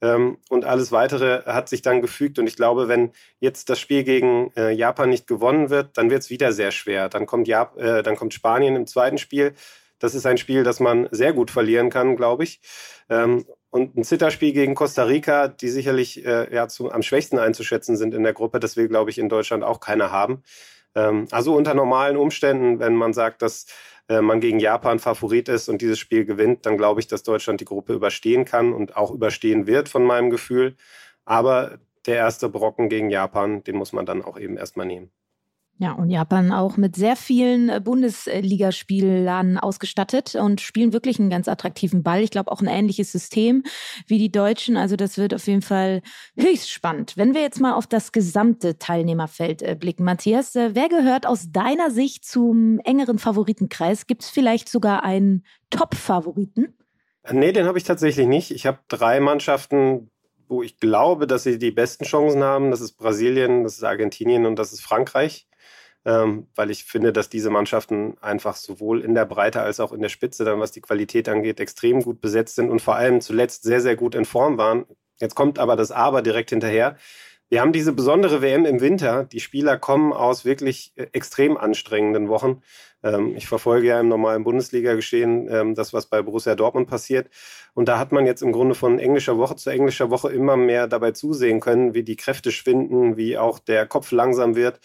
ähm, 0.00 0.38
und 0.48 0.64
alles 0.64 0.92
Weitere 0.92 1.42
hat 1.44 1.68
sich 1.68 1.82
dann 1.82 2.00
gefügt. 2.00 2.38
Und 2.38 2.46
ich 2.46 2.56
glaube, 2.56 2.88
wenn 2.88 3.12
jetzt 3.38 3.68
das 3.68 3.78
Spiel 3.78 4.04
gegen 4.04 4.50
äh, 4.56 4.70
Japan 4.70 5.10
nicht 5.10 5.26
gewonnen 5.26 5.68
wird, 5.68 5.98
dann 5.98 6.08
wird 6.08 6.22
es 6.22 6.30
wieder 6.30 6.52
sehr 6.52 6.70
schwer. 6.70 7.10
Dann 7.10 7.26
kommt, 7.26 7.48
Jap 7.48 7.76
äh, 7.76 8.02
dann 8.02 8.16
kommt 8.16 8.32
Spanien 8.32 8.76
im 8.76 8.86
zweiten 8.86 9.18
Spiel 9.18 9.54
das 9.98 10.14
ist 10.14 10.26
ein 10.26 10.38
Spiel, 10.38 10.64
das 10.64 10.80
man 10.80 11.08
sehr 11.10 11.32
gut 11.32 11.50
verlieren 11.50 11.90
kann, 11.90 12.16
glaube 12.16 12.44
ich. 12.44 12.60
Ähm, 13.08 13.44
und 13.70 13.96
ein 13.96 14.04
Zitterspiel 14.04 14.52
gegen 14.52 14.74
Costa 14.74 15.04
Rica, 15.04 15.48
die 15.48 15.68
sicherlich 15.68 16.24
äh, 16.24 16.52
ja, 16.54 16.68
zu, 16.68 16.90
am 16.90 17.02
schwächsten 17.02 17.38
einzuschätzen 17.38 17.96
sind 17.96 18.14
in 18.14 18.22
der 18.22 18.32
Gruppe, 18.32 18.60
das 18.60 18.76
will, 18.76 18.88
glaube 18.88 19.10
ich, 19.10 19.18
in 19.18 19.28
Deutschland 19.28 19.62
auch 19.62 19.80
keiner 19.80 20.10
haben. 20.10 20.42
Ähm, 20.94 21.28
also 21.30 21.54
unter 21.54 21.74
normalen 21.74 22.16
Umständen, 22.16 22.78
wenn 22.80 22.94
man 22.94 23.12
sagt, 23.12 23.42
dass 23.42 23.66
äh, 24.08 24.20
man 24.22 24.40
gegen 24.40 24.58
Japan 24.58 24.98
Favorit 24.98 25.48
ist 25.48 25.68
und 25.68 25.82
dieses 25.82 25.98
Spiel 25.98 26.24
gewinnt, 26.24 26.66
dann 26.66 26.78
glaube 26.78 27.00
ich, 27.00 27.08
dass 27.08 27.22
Deutschland 27.22 27.60
die 27.60 27.66
Gruppe 27.66 27.94
überstehen 27.94 28.44
kann 28.44 28.72
und 28.72 28.96
auch 28.96 29.10
überstehen 29.10 29.66
wird 29.66 29.88
von 29.88 30.04
meinem 30.04 30.30
Gefühl. 30.30 30.76
Aber 31.24 31.78
der 32.06 32.16
erste 32.16 32.48
Brocken 32.48 32.88
gegen 32.88 33.10
Japan, 33.10 33.62
den 33.64 33.76
muss 33.76 33.92
man 33.92 34.06
dann 34.06 34.22
auch 34.22 34.38
eben 34.38 34.56
erstmal 34.56 34.86
nehmen. 34.86 35.10
Ja, 35.80 35.92
und 35.92 36.10
Japan 36.10 36.50
auch 36.50 36.76
mit 36.76 36.96
sehr 36.96 37.14
vielen 37.14 37.68
äh, 37.68 37.80
Bundesligaspielern 37.80 39.58
ausgestattet 39.58 40.34
und 40.34 40.60
spielen 40.60 40.92
wirklich 40.92 41.20
einen 41.20 41.30
ganz 41.30 41.46
attraktiven 41.46 42.02
Ball. 42.02 42.20
Ich 42.20 42.32
glaube 42.32 42.50
auch 42.50 42.60
ein 42.60 42.66
ähnliches 42.66 43.12
System 43.12 43.62
wie 44.08 44.18
die 44.18 44.32
Deutschen. 44.32 44.76
Also 44.76 44.96
das 44.96 45.18
wird 45.18 45.34
auf 45.34 45.46
jeden 45.46 45.62
Fall 45.62 46.02
höchst 46.36 46.70
spannend. 46.70 47.16
Wenn 47.16 47.32
wir 47.32 47.42
jetzt 47.42 47.60
mal 47.60 47.74
auf 47.74 47.86
das 47.86 48.10
gesamte 48.10 48.78
Teilnehmerfeld 48.78 49.62
äh, 49.62 49.76
blicken, 49.78 50.02
Matthias, 50.02 50.56
äh, 50.56 50.70
wer 50.74 50.88
gehört 50.88 51.26
aus 51.26 51.52
deiner 51.52 51.92
Sicht 51.92 52.24
zum 52.24 52.80
engeren 52.80 53.20
Favoritenkreis? 53.20 54.08
Gibt 54.08 54.24
es 54.24 54.30
vielleicht 54.30 54.68
sogar 54.68 55.04
einen 55.04 55.44
Top-Favoriten? 55.70 56.76
Nee, 57.30 57.52
den 57.52 57.66
habe 57.66 57.78
ich 57.78 57.84
tatsächlich 57.84 58.26
nicht. 58.26 58.50
Ich 58.50 58.66
habe 58.66 58.80
drei 58.88 59.20
Mannschaften, 59.20 60.10
wo 60.48 60.64
ich 60.64 60.78
glaube, 60.78 61.28
dass 61.28 61.44
sie 61.44 61.58
die 61.58 61.70
besten 61.70 62.04
Chancen 62.04 62.42
haben. 62.42 62.72
Das 62.72 62.80
ist 62.80 62.96
Brasilien, 62.96 63.62
das 63.62 63.74
ist 63.74 63.84
Argentinien 63.84 64.44
und 64.44 64.58
das 64.58 64.72
ist 64.72 64.80
Frankreich. 64.80 65.47
Ähm, 66.08 66.46
weil 66.54 66.70
ich 66.70 66.84
finde, 66.84 67.12
dass 67.12 67.28
diese 67.28 67.50
Mannschaften 67.50 68.16
einfach 68.22 68.56
sowohl 68.56 69.02
in 69.02 69.14
der 69.14 69.26
Breite 69.26 69.60
als 69.60 69.78
auch 69.78 69.92
in 69.92 70.00
der 70.00 70.08
Spitze, 70.08 70.42
dann 70.42 70.58
was 70.58 70.72
die 70.72 70.80
Qualität 70.80 71.28
angeht, 71.28 71.60
extrem 71.60 72.00
gut 72.00 72.22
besetzt 72.22 72.54
sind 72.54 72.70
und 72.70 72.80
vor 72.80 72.96
allem 72.96 73.20
zuletzt 73.20 73.62
sehr, 73.62 73.82
sehr 73.82 73.94
gut 73.94 74.14
in 74.14 74.24
Form 74.24 74.56
waren. 74.56 74.86
Jetzt 75.20 75.34
kommt 75.34 75.58
aber 75.58 75.76
das 75.76 75.90
Aber 75.90 76.22
direkt 76.22 76.48
hinterher. 76.48 76.96
Wir 77.50 77.60
haben 77.60 77.72
diese 77.72 77.92
besondere 77.92 78.40
WM 78.40 78.64
im 78.64 78.80
Winter. 78.80 79.24
Die 79.24 79.40
Spieler 79.40 79.76
kommen 79.76 80.14
aus 80.14 80.46
wirklich 80.46 80.92
äh, 80.96 81.08
extrem 81.12 81.58
anstrengenden 81.58 82.28
Wochen. 82.28 82.62
Ähm, 83.02 83.36
ich 83.36 83.46
verfolge 83.46 83.88
ja 83.88 84.00
im 84.00 84.08
normalen 84.08 84.44
Bundesliga-Geschehen 84.44 85.48
ähm, 85.50 85.74
das, 85.74 85.92
was 85.92 86.06
bei 86.06 86.22
Borussia 86.22 86.54
Dortmund 86.54 86.88
passiert. 86.88 87.28
Und 87.74 87.88
da 87.88 87.98
hat 87.98 88.12
man 88.12 88.26
jetzt 88.26 88.42
im 88.42 88.52
Grunde 88.52 88.74
von 88.74 88.98
englischer 88.98 89.38
Woche 89.38 89.56
zu 89.56 89.70
englischer 89.70 90.10
Woche 90.10 90.30
immer 90.30 90.56
mehr 90.56 90.88
dabei 90.88 91.12
zusehen 91.12 91.60
können, 91.60 91.94
wie 91.94 92.02
die 92.02 92.16
Kräfte 92.16 92.50
schwinden, 92.50 93.16
wie 93.16 93.38
auch 93.38 93.58
der 93.58 93.86
Kopf 93.86 94.10
langsam 94.10 94.56
wird. 94.56 94.80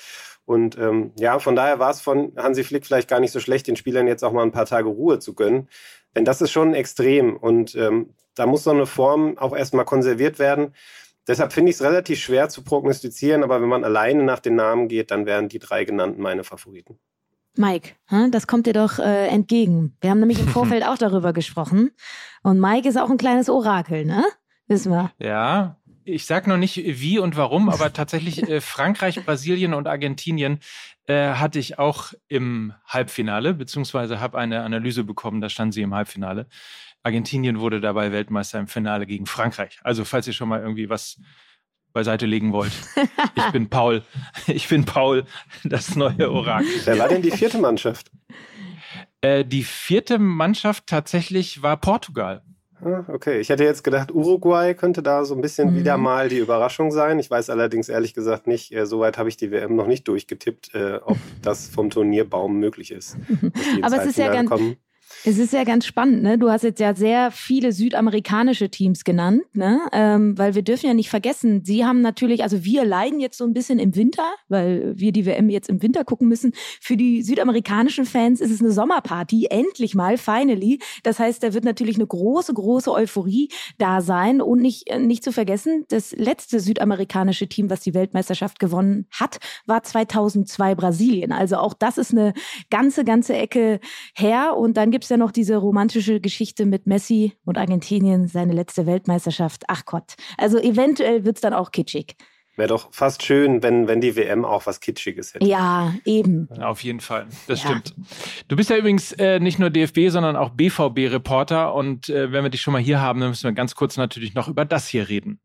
Und 0.46 0.78
ähm, 0.78 1.12
ja, 1.18 1.40
von 1.40 1.56
daher 1.56 1.80
war 1.80 1.92
es 1.92 2.02
von 2.02 2.34
Hansi 2.36 2.64
Flick 2.64 2.86
vielleicht 2.86 3.10
gar 3.10 3.20
nicht 3.20 3.32
so 3.32 3.40
schlecht, 3.40 3.68
den 3.68 3.76
Spielern 3.76 4.08
jetzt 4.08 4.24
auch 4.24 4.34
mal 4.34 4.44
ein 4.44 4.52
paar 4.52 4.66
Tage 4.66 4.90
Ruhe 4.90 5.20
zu 5.20 5.34
gönnen. 5.34 5.70
Denn 6.16 6.26
das 6.26 6.42
ist 6.42 6.52
schon 6.52 6.74
extrem. 6.74 7.38
Und 7.38 7.76
ähm, 7.76 8.14
da 8.36 8.46
muss 8.46 8.64
so 8.64 8.72
eine 8.72 8.86
Form 8.86 9.38
auch 9.38 9.56
erstmal 9.56 9.86
konserviert 9.86 10.40
werden. 10.40 10.74
Deshalb 11.28 11.54
finde 11.54 11.70
ich 11.70 11.78
es 11.78 11.82
relativ 11.82 12.20
schwer 12.20 12.50
zu 12.50 12.64
prognostizieren, 12.64 13.44
aber 13.44 13.62
wenn 13.62 13.70
man 13.70 13.86
alleine 13.86 14.24
nach 14.24 14.40
den 14.40 14.56
Namen 14.56 14.90
geht, 14.90 15.12
dann 15.12 15.26
wären 15.26 15.48
die 15.48 15.60
drei 15.60 15.86
genannten 15.86 16.22
meine 16.22 16.44
Favoriten. 16.44 17.00
Mike, 17.56 17.92
das 18.32 18.48
kommt 18.48 18.66
dir 18.66 18.74
doch 18.74 19.00
äh, 19.00 19.28
entgegen. 19.28 19.96
Wir 20.02 20.10
haben 20.10 20.20
nämlich 20.20 20.40
im 20.40 20.48
Vorfeld 20.50 20.86
auch 20.86 20.98
darüber 20.98 21.32
gesprochen. 21.32 21.92
Und 22.42 22.60
Mike 22.60 22.90
ist 22.90 22.98
auch 22.98 23.10
ein 23.10 23.18
kleines 23.18 23.48
Orakel, 23.48 24.06
ne? 24.06 24.26
Wissen 24.68 24.92
wir. 24.92 25.12
Ja, 25.20 25.78
ich 26.06 26.26
sage 26.26 26.50
noch 26.50 26.58
nicht 26.58 26.78
wie 26.78 27.20
und 27.20 27.38
warum, 27.38 27.70
aber 27.70 27.94
tatsächlich 27.94 28.44
äh, 28.44 28.62
Frankreich, 28.62 29.24
Brasilien 29.26 29.74
und 29.74 29.88
Argentinien 29.88 30.60
äh, 31.08 31.34
hatte 31.34 31.60
ich 31.60 31.80
auch 31.80 32.14
im 32.28 32.74
Halbfinale, 32.86 33.54
beziehungsweise 33.54 34.20
habe 34.20 34.38
eine 34.38 34.64
Analyse 34.64 35.04
bekommen, 35.04 35.42
da 35.42 35.50
stand 35.50 35.74
sie 35.74 35.82
im 35.82 35.94
Halbfinale. 35.94 36.48
Argentinien 37.04 37.60
wurde 37.60 37.82
dabei 37.82 38.12
Weltmeister 38.12 38.60
im 38.60 38.68
Finale 38.68 39.06
gegen 39.06 39.26
Frankreich. 39.26 39.80
Also 39.84 40.06
falls 40.06 40.28
ihr 40.28 40.34
schon 40.34 40.50
mal 40.50 40.62
irgendwie 40.62 40.90
was 40.90 41.20
beiseite 41.92 42.26
legen 42.26 42.52
wollt. 42.54 42.74
Ich 43.36 43.52
bin 43.52 43.70
Paul. 43.70 44.04
Ich 44.48 44.68
bin 44.68 44.84
Paul, 44.84 45.26
das 45.64 45.96
neue 45.96 46.32
Orakel. 46.32 46.68
Wer 46.86 47.00
war 47.00 47.08
denn 47.08 47.22
die 47.22 47.32
vierte 47.32 47.60
Mannschaft? 47.60 48.12
Äh, 49.22 49.46
die 49.46 49.64
vierte 49.64 50.20
Mannschaft 50.20 50.88
tatsächlich 50.88 51.62
war 51.62 51.78
Portugal. 51.78 52.44
Ah, 52.86 53.06
okay, 53.08 53.40
ich 53.40 53.50
hätte 53.50 53.64
jetzt 53.64 53.84
gedacht, 53.84 54.14
Uruguay 54.14 54.74
könnte 54.74 55.02
da 55.02 55.26
so 55.26 55.36
ein 55.36 55.42
bisschen 55.42 55.72
mhm. 55.72 55.76
wieder 55.78 55.98
mal 55.98 56.30
die 56.30 56.40
Überraschung 56.40 56.92
sein. 56.92 57.20
Ich 57.20 57.32
weiß 57.32 57.50
allerdings 57.50 57.90
ehrlich 57.90 58.14
gesagt 58.14 58.48
nicht, 58.48 58.74
äh, 58.74 58.86
soweit 58.86 59.18
habe 59.18 59.30
ich 59.30 59.38
die 59.38 59.52
WM 59.52 59.76
noch 59.76 59.88
nicht 59.88 60.08
durchgetippt, 60.08 60.76
äh, 60.76 61.00
ob 61.04 61.18
das 61.42 61.68
vom 61.68 61.90
Turnierbaum 61.90 62.60
möglich 62.60 62.92
ist. 62.92 63.18
Aber 63.82 63.98
es 63.98 64.08
ist 64.08 64.18
ja 64.18 64.32
ganz, 64.32 64.50
kommen. 64.50 64.78
Es 65.26 65.38
ist 65.38 65.54
ja 65.54 65.64
ganz 65.64 65.86
spannend, 65.86 66.22
ne? 66.22 66.38
Du 66.38 66.50
hast 66.50 66.64
jetzt 66.64 66.82
ja 66.82 66.94
sehr 66.94 67.32
viele 67.32 67.72
südamerikanische 67.72 68.70
Teams 68.70 69.06
genannt, 69.06 69.44
ne? 69.54 69.80
Ähm, 69.94 70.38
weil 70.38 70.54
wir 70.54 70.64
dürfen 70.64 70.88
ja 70.88 70.94
nicht 70.94 71.10
vergessen, 71.10 71.64
sie 71.64 71.86
haben 71.86 72.02
natürlich, 72.02 72.44
also 72.44 72.66
wir 72.66 72.84
leiden 72.84 73.22
jetzt 73.22 73.38
so 73.38 73.46
ein 73.46 73.54
bisschen 73.54 73.80
im 73.80 73.96
Winter, 73.96 74.26
weil 74.50 74.92
wir 74.98 75.14
die 75.14 75.26
WM 75.26 75.50
jetzt 75.50 75.70
im 75.70 75.82
Winter 75.82 76.04
gucken 76.04 76.28
müssen. 76.28 76.52
Für 76.82 76.98
die 76.98 77.24
südamerikanischen 77.24 78.06
Fans 78.06 78.42
ist 78.42 78.52
es 78.52 78.60
eine 78.60 78.72
Sommerparty, 78.72 79.48
endlich 79.50 79.96
mal, 79.96 80.18
finally. 80.18 80.80
Das 81.04 81.20
heißt, 81.20 81.42
da 81.42 81.54
wird 81.54 81.64
natürlich 81.64 81.96
eine 81.96 82.08
große, 82.08 82.54
große 82.54 82.92
Euphorie 82.92 83.48
da 83.78 84.02
sein 84.02 84.42
und 84.42 84.60
nicht, 84.60 84.90
äh, 84.90 85.00
nicht 85.00 85.24
zu 85.24 85.32
vergessen, 85.32 85.86
das 85.88 86.12
letzte 86.12 86.60
südamerikanische 86.60 87.48
Team, 87.48 87.70
was 87.70 87.80
die 87.80 87.94
Weltmeisterschaft 87.94 88.60
gewonnen 88.60 89.08
hat, 89.12 89.38
war 89.68 89.84
2002 89.84 90.76
Brasilien. 90.76 91.32
Also 91.32 91.56
auch 91.58 91.74
das 91.74 91.98
ist 91.98 92.12
eine 92.12 92.34
ganze, 92.70 93.06
ganze 93.06 93.36
Ecke 93.36 93.80
her 94.14 94.58
und 94.58 94.76
dann 94.76 94.92
gibt 94.92 95.06
es 95.06 95.13
ja 95.14 95.18
noch 95.18 95.32
diese 95.32 95.58
romantische 95.58 96.20
Geschichte 96.20 96.66
mit 96.66 96.88
Messi 96.88 97.34
und 97.46 97.58
Argentinien, 97.58 98.28
seine 98.28 98.54
letzte 98.54 98.86
Weltmeisterschaft. 98.86 99.64
Ach 99.68 99.86
Gott. 99.86 100.16
Also 100.38 100.58
eventuell 100.58 101.24
wird 101.26 101.38
es 101.38 101.42
dann 101.42 101.54
auch 101.54 101.72
kitschig. 101.72 102.16
Wäre 102.56 102.70
doch 102.70 102.90
fast 102.92 103.24
schön, 103.24 103.64
wenn, 103.64 103.88
wenn 103.88 104.00
die 104.00 104.16
WM 104.16 104.46
auch 104.46 104.68
was 104.68 104.80
Kitschiges 104.80 105.34
hätte. 105.34 105.46
Ja, 105.46 105.94
eben. 106.06 106.48
Auf 106.62 106.84
jeden 106.84 107.00
Fall, 107.00 107.26
das 107.48 107.64
ja. 107.64 107.70
stimmt. 107.70 107.96
Du 108.48 108.56
bist 108.56 108.70
ja 108.70 108.78
übrigens 108.78 109.12
äh, 109.14 109.40
nicht 109.40 109.58
nur 109.58 109.72
DFB, 109.72 110.10
sondern 110.10 110.36
auch 110.36 110.52
BVB-Reporter. 110.52 111.74
Und 111.74 112.10
äh, 112.10 112.32
wenn 112.32 112.44
wir 112.44 112.52
dich 112.52 112.62
schon 112.62 112.74
mal 112.74 112.82
hier 112.82 113.02
haben, 113.02 113.22
dann 113.22 113.30
müssen 113.30 113.46
wir 113.46 113.54
ganz 113.54 113.74
kurz 113.74 113.98
natürlich 113.98 114.36
noch 114.36 114.48
über 114.48 114.66
das 114.66 114.88
hier 114.88 115.10
reden. 115.10 115.40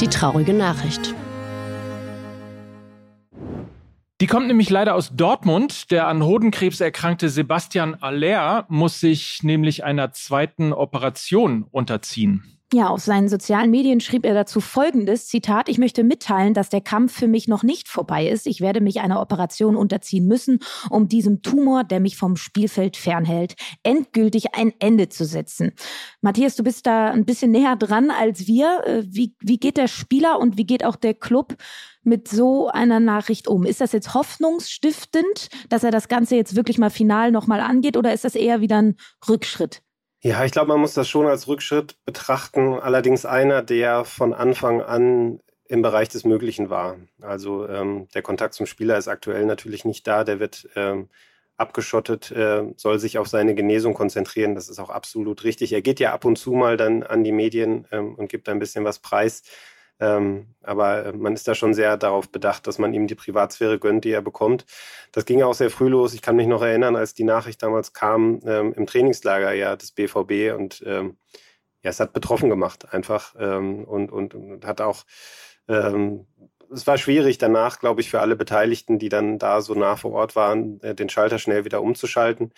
Die 0.00 0.08
traurige 0.08 0.52
Nachricht. 0.52 1.14
Die 4.22 4.26
kommt 4.26 4.46
nämlich 4.46 4.70
leider 4.70 4.94
aus 4.94 5.10
Dortmund. 5.14 5.90
Der 5.90 6.08
an 6.08 6.24
Hodenkrebs 6.24 6.80
erkrankte 6.80 7.28
Sebastian 7.28 7.96
Aller 7.96 8.64
muss 8.70 8.98
sich 8.98 9.42
nämlich 9.42 9.84
einer 9.84 10.12
zweiten 10.12 10.72
Operation 10.72 11.66
unterziehen. 11.70 12.56
Ja, 12.72 12.88
auf 12.88 13.00
seinen 13.00 13.28
sozialen 13.28 13.70
Medien 13.70 14.00
schrieb 14.00 14.26
er 14.26 14.34
dazu 14.34 14.60
folgendes, 14.60 15.28
Zitat, 15.28 15.68
ich 15.68 15.78
möchte 15.78 16.02
mitteilen, 16.02 16.52
dass 16.52 16.68
der 16.68 16.80
Kampf 16.80 17.16
für 17.16 17.28
mich 17.28 17.46
noch 17.46 17.62
nicht 17.62 17.86
vorbei 17.86 18.26
ist. 18.26 18.46
Ich 18.48 18.60
werde 18.60 18.80
mich 18.80 19.00
einer 19.00 19.20
Operation 19.20 19.76
unterziehen 19.76 20.26
müssen, 20.26 20.58
um 20.90 21.08
diesem 21.08 21.42
Tumor, 21.42 21.84
der 21.84 22.00
mich 22.00 22.16
vom 22.16 22.34
Spielfeld 22.36 22.96
fernhält, 22.96 23.54
endgültig 23.84 24.56
ein 24.56 24.72
Ende 24.80 25.08
zu 25.08 25.24
setzen. 25.24 25.74
Matthias, 26.22 26.56
du 26.56 26.64
bist 26.64 26.86
da 26.86 27.12
ein 27.12 27.24
bisschen 27.24 27.52
näher 27.52 27.76
dran 27.76 28.10
als 28.10 28.48
wir. 28.48 28.82
Äh, 28.84 29.02
wie, 29.06 29.36
wie 29.38 29.58
geht 29.58 29.76
der 29.76 29.88
Spieler 29.88 30.40
und 30.40 30.56
wie 30.56 30.66
geht 30.66 30.84
auch 30.84 30.96
der 30.96 31.14
Club 31.14 31.54
mit 32.06 32.28
so 32.28 32.68
einer 32.68 33.00
Nachricht 33.00 33.48
um? 33.48 33.64
Ist 33.64 33.80
das 33.80 33.92
jetzt 33.92 34.14
hoffnungsstiftend, 34.14 35.48
dass 35.68 35.84
er 35.84 35.90
das 35.90 36.08
Ganze 36.08 36.36
jetzt 36.36 36.56
wirklich 36.56 36.78
mal 36.78 36.90
final 36.90 37.30
nochmal 37.30 37.60
angeht 37.60 37.96
oder 37.96 38.12
ist 38.12 38.24
das 38.24 38.34
eher 38.34 38.60
wieder 38.60 38.78
ein 38.80 38.96
Rückschritt? 39.28 39.82
Ja, 40.20 40.44
ich 40.44 40.52
glaube, 40.52 40.68
man 40.68 40.80
muss 40.80 40.94
das 40.94 41.08
schon 41.08 41.26
als 41.26 41.46
Rückschritt 41.46 41.96
betrachten. 42.04 42.74
Allerdings 42.74 43.26
einer, 43.26 43.62
der 43.62 44.04
von 44.04 44.32
Anfang 44.32 44.80
an 44.80 45.40
im 45.68 45.82
Bereich 45.82 46.08
des 46.08 46.24
Möglichen 46.24 46.70
war. 46.70 46.96
Also 47.20 47.68
ähm, 47.68 48.08
der 48.14 48.22
Kontakt 48.22 48.54
zum 48.54 48.66
Spieler 48.66 48.96
ist 48.96 49.08
aktuell 49.08 49.44
natürlich 49.46 49.84
nicht 49.84 50.06
da. 50.06 50.24
Der 50.24 50.40
wird 50.40 50.68
ähm, 50.76 51.08
abgeschottet, 51.56 52.30
äh, 52.30 52.64
soll 52.76 52.98
sich 52.98 53.18
auf 53.18 53.28
seine 53.28 53.54
Genesung 53.54 53.94
konzentrieren. 53.94 54.54
Das 54.54 54.68
ist 54.68 54.78
auch 54.78 54.90
absolut 54.90 55.44
richtig. 55.44 55.72
Er 55.72 55.82
geht 55.82 56.00
ja 56.00 56.12
ab 56.12 56.24
und 56.24 56.36
zu 56.36 56.52
mal 56.52 56.76
dann 56.76 57.02
an 57.02 57.24
die 57.24 57.32
Medien 57.32 57.86
ähm, 57.90 58.14
und 58.14 58.28
gibt 58.28 58.48
ein 58.48 58.58
bisschen 58.58 58.84
was 58.84 58.98
preis. 58.98 59.42
Ähm, 59.98 60.54
aber 60.62 61.12
man 61.14 61.34
ist 61.34 61.48
da 61.48 61.54
schon 61.54 61.74
sehr 61.74 61.96
darauf 61.96 62.30
bedacht, 62.30 62.66
dass 62.66 62.78
man 62.78 62.92
ihm 62.92 63.06
die 63.06 63.14
Privatsphäre 63.14 63.78
gönnt, 63.78 64.04
die 64.04 64.12
er 64.12 64.22
bekommt. 64.22 64.66
Das 65.12 65.24
ging 65.24 65.42
auch 65.42 65.54
sehr 65.54 65.70
früh 65.70 65.88
los. 65.88 66.14
Ich 66.14 66.22
kann 66.22 66.36
mich 66.36 66.46
noch 66.46 66.62
erinnern, 66.62 66.96
als 66.96 67.14
die 67.14 67.24
Nachricht 67.24 67.62
damals 67.62 67.92
kam 67.92 68.40
ähm, 68.44 68.72
im 68.74 68.86
Trainingslager 68.86 69.52
ja 69.52 69.76
des 69.76 69.92
BVB 69.92 70.54
und 70.56 70.82
ähm, 70.86 71.16
ja, 71.82 71.90
es 71.90 72.00
hat 72.00 72.12
betroffen 72.12 72.50
gemacht 72.50 72.92
einfach 72.92 73.34
ähm, 73.38 73.84
und, 73.84 74.10
und, 74.12 74.34
und 74.34 74.66
hat 74.66 74.80
auch 74.80 75.04
ähm, 75.68 76.26
es 76.72 76.86
war 76.86 76.98
schwierig 76.98 77.38
danach, 77.38 77.78
glaube 77.78 78.00
ich, 78.00 78.10
für 78.10 78.20
alle 78.20 78.36
Beteiligten, 78.36 78.98
die 78.98 79.08
dann 79.08 79.38
da 79.38 79.60
so 79.60 79.74
nah 79.74 79.96
vor 79.96 80.12
Ort 80.12 80.36
waren, 80.36 80.80
äh, 80.82 80.94
den 80.94 81.08
Schalter 81.08 81.38
schnell 81.38 81.64
wieder 81.64 81.82
umzuschalten. 81.82 82.52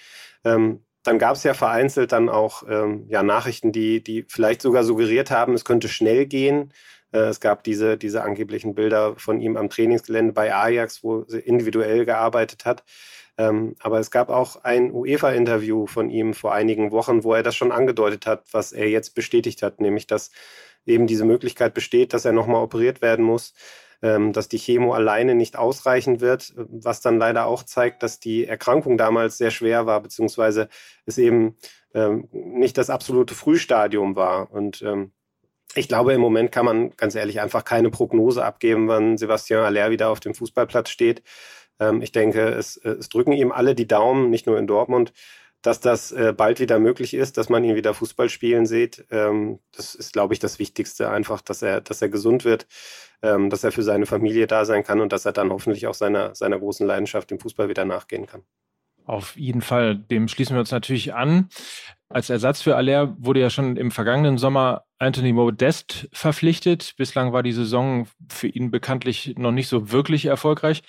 Ähm, 0.45 0.85
dann 1.03 1.19
gab 1.19 1.37
es 1.37 1.45
ja 1.45 1.55
vereinzelt 1.55 2.13
dann 2.13 2.29
auch 2.29 2.65
ähm, 2.69 3.07
ja, 3.09 3.23
Nachrichten, 3.23 3.73
die, 3.73 4.03
die 4.03 4.25
vielleicht 4.29 4.63
sogar 4.63 4.85
suggeriert 4.85 5.31
haben, 5.31 5.55
es 5.55 5.65
könnte 5.65 5.89
schnell 5.89 6.27
gehen. 6.27 6.73
Äh, 7.13 7.19
es 7.21 7.41
gab 7.41 7.65
diese, 7.65 7.97
diese 7.97 8.23
angeblichen 8.23 8.75
Bilder 8.75 9.15
von 9.17 9.41
ihm 9.41 9.57
am 9.57 9.71
Trainingsgelände 9.71 10.33
bei 10.33 10.55
Ajax, 10.55 11.03
wo 11.03 11.23
er 11.23 11.47
individuell 11.47 12.05
gearbeitet 12.05 12.65
hat. 12.65 12.85
Ähm, 13.39 13.77
aber 13.81 14.01
es 14.01 14.11
gab 14.11 14.31
auch 14.31 14.65
ein 14.65 14.91
UEFA-Interview 14.93 15.87
von 15.87 16.11
ihm 16.11 16.35
vor 16.35 16.53
einigen 16.53 16.91
Wochen, 16.91 17.23
wo 17.23 17.35
er 17.35 17.45
das 17.45 17.55
schon 17.55 17.73
angedeutet 17.73 18.27
hat, 18.27 18.45
was 18.53 18.73
er 18.73 18.89
jetzt 18.89 19.15
bestätigt 19.15 19.63
hat, 19.63 19.81
nämlich 19.81 20.07
dass 20.09 20.33
eben 20.87 21.07
diese 21.07 21.25
Möglichkeit 21.25 21.75
besteht, 21.75 22.13
dass 22.13 22.25
er 22.25 22.33
nochmal 22.33 22.63
operiert 22.63 23.01
werden 23.01 23.25
muss, 23.25 23.55
ähm, 24.03 24.33
dass 24.33 24.49
die 24.49 24.59
Chemo 24.59 24.93
alleine 24.93 25.35
nicht 25.35 25.57
ausreichen 25.57 26.21
wird, 26.21 26.53
was 26.57 27.01
dann 27.01 27.19
leider 27.19 27.47
auch 27.47 27.63
zeigt, 27.63 28.03
dass 28.03 28.19
die 28.19 28.47
Erkrankung 28.47 28.99
damals 28.99 29.39
sehr 29.39 29.51
schwer 29.51 29.87
war, 29.87 30.01
beziehungsweise 30.01 30.69
es 31.07 31.19
eben 31.19 31.57
ähm, 31.95 32.29
nicht 32.33 32.77
das 32.79 32.91
absolute 32.91 33.35
Frühstadium 33.35 34.17
war. 34.17 34.51
Und 34.51 34.83
ich 35.75 35.89
glaube, 35.89 36.13
im 36.13 36.21
Moment 36.21 36.53
kann 36.53 36.65
man 36.65 36.97
ganz 36.97 37.15
ehrlich 37.15 37.41
einfach 37.41 37.65
keine 37.65 37.91
Prognose 37.91 38.45
abgeben, 38.45 38.89
wann 38.89 39.19
Sebastian 39.19 39.65
Aller 39.65 39.91
wieder 39.91 40.11
auf 40.11 40.21
dem 40.21 40.35
Fußballplatz 40.35 40.91
steht. 40.91 41.23
Ähm, 41.79 42.03
ich 42.03 42.13
denke, 42.13 42.49
es, 42.49 42.77
es, 42.77 43.09
drücken 43.09 43.33
ihm 43.33 43.53
alle 43.53 43.75
die 43.75 43.87
Daumen, 43.87 44.31
nicht 44.31 44.47
nur 44.47 44.59
in 44.59 44.67
Dortmund, 44.67 45.13
dass 45.63 45.81
das 45.81 46.13
äh, 46.13 46.33
bald 46.37 46.61
wieder 46.61 46.79
möglich 46.79 47.15
ist, 47.15 47.37
dass 47.37 47.49
man 47.49 47.65
ihn 47.65 47.75
wieder 47.75 47.95
Fußball 47.95 48.29
spielen 48.29 48.67
sieht. 48.67 49.05
Ähm, 49.11 49.59
das 49.73 49.95
ist, 49.95 50.13
glaube 50.13 50.35
ich, 50.35 50.41
das 50.41 50.59
Wichtigste 50.59 51.11
einfach, 51.11 51.41
dass 51.41 51.63
er, 51.63 51.81
dass 51.81 52.01
er 52.01 52.09
gesund 52.09 52.45
wird, 52.45 52.67
ähm, 53.23 53.51
dass 53.51 53.65
er 53.65 53.73
für 53.73 53.83
seine 53.83 54.07
Familie 54.07 54.47
da 54.47 54.65
sein 54.65 54.85
kann 54.85 55.01
und 55.01 55.13
dass 55.13 55.25
er 55.25 55.33
dann 55.33 55.51
hoffentlich 55.51 55.87
auch 55.87 55.95
seiner, 55.95 56.35
seiner 56.35 56.59
großen 56.59 56.87
Leidenschaft 56.87 57.33
im 57.33 57.41
Fußball 57.41 57.69
wieder 57.69 57.85
nachgehen 57.85 58.27
kann. 58.27 58.43
Auf 59.05 59.37
jeden 59.37 59.63
Fall, 59.63 59.97
dem 59.97 60.29
schließen 60.29 60.55
wir 60.55 60.61
uns 60.61 60.71
natürlich 60.71 61.15
an. 61.15 61.49
Als 62.11 62.31
Ersatz 62.31 62.63
für 62.63 62.75
Aller 62.75 63.15
wurde 63.19 63.41
ja 63.41 63.51
schon 63.51 63.77
im 63.77 63.91
vergangenen 63.91 64.39
Sommer 64.39 64.85
Anthony 64.99 65.35
Modest 65.35 66.09
verpflichtet. 66.11 66.95
Bislang 66.97 67.35
war 67.35 67.43
die 67.43 67.53
Saison 67.53 68.09
für 68.31 68.49
ihn 68.49 68.71
bekanntlich 68.71 69.35
noch 69.37 69.53
nicht 69.53 69.69
so 69.69 69.93
wirklich 69.93 70.25
erfolgreich. 70.25 70.83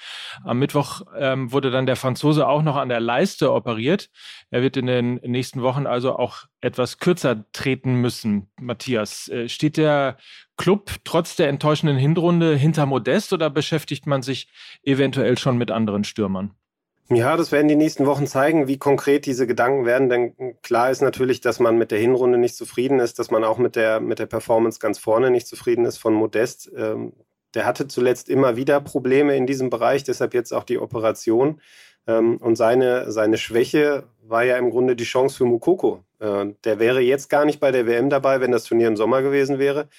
Am 0.45 0.59
Mittwoch 0.59 1.01
ähm, 1.17 1.51
wurde 1.51 1.71
dann 1.71 1.85
der 1.85 1.97
Franzose 1.97 2.47
auch 2.47 2.61
noch 2.61 2.77
an 2.77 2.87
der 2.87 3.01
Leiste 3.01 3.51
operiert. 3.51 4.09
Er 4.49 4.61
wird 4.61 4.77
in 4.77 4.85
den 4.85 5.15
nächsten 5.15 5.61
Wochen 5.61 5.87
also 5.87 6.15
auch 6.15 6.45
etwas 6.61 6.99
kürzer 6.99 7.43
treten 7.51 7.95
müssen. 7.95 8.49
Matthias, 8.57 9.27
äh, 9.27 9.49
steht 9.49 9.75
der 9.75 10.15
Club 10.55 10.89
trotz 11.03 11.35
der 11.35 11.49
enttäuschenden 11.49 11.97
Hinrunde 11.97 12.55
hinter 12.55 12.85
Modest 12.85 13.33
oder 13.33 13.49
beschäftigt 13.49 14.07
man 14.07 14.21
sich 14.21 14.47
eventuell 14.83 15.37
schon 15.37 15.57
mit 15.57 15.69
anderen 15.69 16.05
Stürmern? 16.05 16.55
Ja, 17.11 17.35
das 17.37 17.51
werden 17.51 17.67
die 17.67 17.75
nächsten 17.75 18.05
Wochen 18.05 18.27
zeigen, 18.27 18.67
wie 18.67 18.77
konkret 18.77 19.25
diese 19.25 19.47
Gedanken 19.47 19.85
werden. 19.85 20.09
Denn 20.09 20.61
klar 20.61 20.91
ist 20.91 21.01
natürlich, 21.01 21.41
dass 21.41 21.59
man 21.59 21.75
mit 21.75 21.89
der 21.89 21.97
Hinrunde 21.97 22.37
nicht 22.37 22.55
zufrieden 22.55 22.99
ist, 22.99 23.17
dass 23.17 23.31
man 23.31 23.43
auch 23.43 23.57
mit 23.57 23.75
der, 23.75 23.99
mit 23.99 24.19
der 24.19 24.27
Performance 24.27 24.79
ganz 24.79 24.99
vorne 24.99 25.31
nicht 25.31 25.47
zufrieden 25.47 25.85
ist 25.85 25.97
von 25.97 26.13
Modest. 26.13 26.71
Ähm, 26.75 27.13
der 27.55 27.65
hatte 27.65 27.87
zuletzt 27.87 28.29
immer 28.29 28.57
wieder 28.57 28.79
Probleme 28.79 29.35
in 29.35 29.47
diesem 29.47 29.71
Bereich, 29.71 30.03
deshalb 30.03 30.35
jetzt 30.35 30.53
auch 30.53 30.63
die 30.63 30.77
Operation. 30.77 31.61
Ähm, 32.05 32.37
und 32.37 32.57
seine, 32.57 33.11
seine 33.11 33.39
Schwäche 33.39 34.03
war 34.21 34.43
ja 34.43 34.57
im 34.57 34.69
Grunde 34.69 34.95
die 34.95 35.03
Chance 35.03 35.35
für 35.37 35.45
Mukoko. 35.45 36.03
Äh, 36.19 36.53
der 36.63 36.77
wäre 36.77 36.99
jetzt 37.01 37.27
gar 37.27 37.43
nicht 37.43 37.59
bei 37.59 37.71
der 37.71 37.87
WM 37.87 38.11
dabei, 38.11 38.39
wenn 38.39 38.51
das 38.51 38.65
Turnier 38.65 38.87
im 38.87 38.97
Sommer 38.97 39.23
gewesen 39.23 39.57
wäre. 39.57 39.89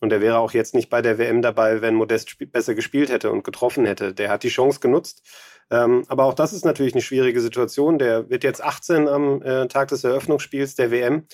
Und 0.00 0.12
er 0.12 0.20
wäre 0.20 0.38
auch 0.38 0.52
jetzt 0.52 0.74
nicht 0.74 0.88
bei 0.88 1.02
der 1.02 1.18
WM 1.18 1.42
dabei, 1.42 1.82
wenn 1.82 1.94
Modest 1.96 2.36
besser 2.52 2.76
gespielt 2.76 3.10
hätte 3.10 3.32
und 3.32 3.42
getroffen 3.42 3.86
hätte. 3.86 4.14
Der 4.14 4.30
hat 4.30 4.44
die 4.44 4.48
Chance 4.48 4.78
genutzt 4.78 5.24
ähm, 5.70 6.04
aber 6.08 6.24
auch 6.24 6.34
das 6.34 6.52
ist 6.52 6.64
natürlich 6.64 6.94
eine 6.94 7.02
schwierige 7.02 7.40
Situation. 7.40 7.98
Der 7.98 8.28
wird 8.28 8.44
jetzt 8.44 8.62
18 8.62 9.08
am 9.08 9.42
äh, 9.42 9.68
Tag 9.68 9.88
des 9.88 10.04
Eröffnungsspiels 10.04 10.74
der 10.74 10.90
WM. 10.90 11.26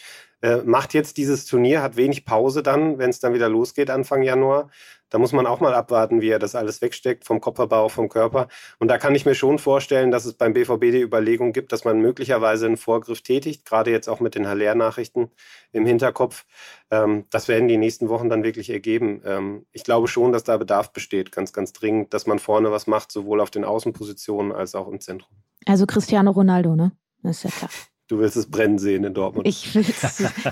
Äh, 0.43 0.59
macht 0.59 0.95
jetzt 0.95 1.17
dieses 1.17 1.47
Turnier, 1.47 1.83
hat 1.83 1.97
wenig 1.97 2.25
Pause 2.25 2.63
dann, 2.63 2.99
wenn 2.99 3.11
es 3.11 3.21
dann 3.21 3.35
wieder 3.35 3.49
losgeht 3.49 3.91
Anfang 3.91 4.23
Januar. 4.23 4.71
Da 5.09 5.19
muss 5.19 5.33
man 5.33 5.47
auch 5.47 5.61
mal 5.61 5.75
abwarten, 5.75 6.21
wie 6.21 6.31
er 6.31 6.41
das 6.41 6.57
alles 6.57 6.83
wegsteckt 6.83 7.25
vom 7.25 7.41
Kopfbau, 7.41 7.89
vom 7.89 8.09
Körper. 8.09 8.49
Und 8.79 8.89
da 8.89 8.99
kann 8.99 9.15
ich 9.15 9.25
mir 9.25 9.37
schon 9.37 9.59
vorstellen, 9.59 10.11
dass 10.11 10.25
es 10.25 10.35
beim 10.35 10.53
BVB 10.53 10.81
die 10.81 11.01
Überlegung 11.01 11.53
gibt, 11.53 11.73
dass 11.73 11.85
man 11.85 12.01
möglicherweise 12.01 12.67
einen 12.67 12.77
Vorgriff 12.77 13.23
tätigt, 13.23 13.65
gerade 13.65 13.93
jetzt 13.93 14.09
auch 14.09 14.19
mit 14.19 14.35
den 14.35 14.49
Haller-Nachrichten 14.49 15.31
im 15.73 15.87
Hinterkopf. 15.87 16.45
Ähm, 16.91 17.25
das 17.31 17.47
werden 17.47 17.69
die 17.69 17.77
nächsten 17.77 18.09
Wochen 18.09 18.29
dann 18.29 18.43
wirklich 18.43 18.69
ergeben. 18.69 19.23
Ähm, 19.25 19.67
ich 19.73 19.85
glaube 19.85 20.09
schon, 20.09 20.33
dass 20.33 20.43
da 20.43 20.57
Bedarf 20.57 20.93
besteht, 20.93 21.31
ganz, 21.31 21.53
ganz 21.53 21.73
dringend, 21.73 22.13
dass 22.13 22.27
man 22.27 22.41
vorne 22.41 22.73
was 22.73 22.89
macht, 22.89 23.13
sowohl 23.13 23.41
auf 23.41 23.51
den 23.51 23.65
Außenpositionen 23.65 24.51
als 24.53 24.75
auch 24.75 24.89
im 24.89 25.01
Zentrum. 25.01 25.31
Also 25.67 25.87
Cristiano 25.87 26.33
Ronaldo, 26.33 26.75
ne? 26.75 26.93
Das 27.23 27.39
ist 27.39 27.45
ja 27.45 27.51
klar. 27.51 27.71
Du 28.09 28.19
willst 28.19 28.37
es 28.37 28.49
brennen 28.49 28.79
sehen 28.79 29.03
in 29.03 29.15
Dortmund. 29.15 29.49
Ich, 29.49 29.75
ich, 29.75 29.89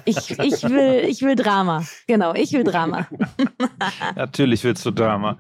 ich, 0.07 0.63
will, 0.65 1.05
ich 1.09 1.23
will 1.23 1.37
Drama. 1.37 1.85
Genau, 2.09 2.35
ich 2.35 2.53
will 2.53 2.65
Drama. 2.65 3.07
Natürlich 4.17 4.65
willst 4.65 4.85
du 4.85 4.91
Drama. 4.91 5.39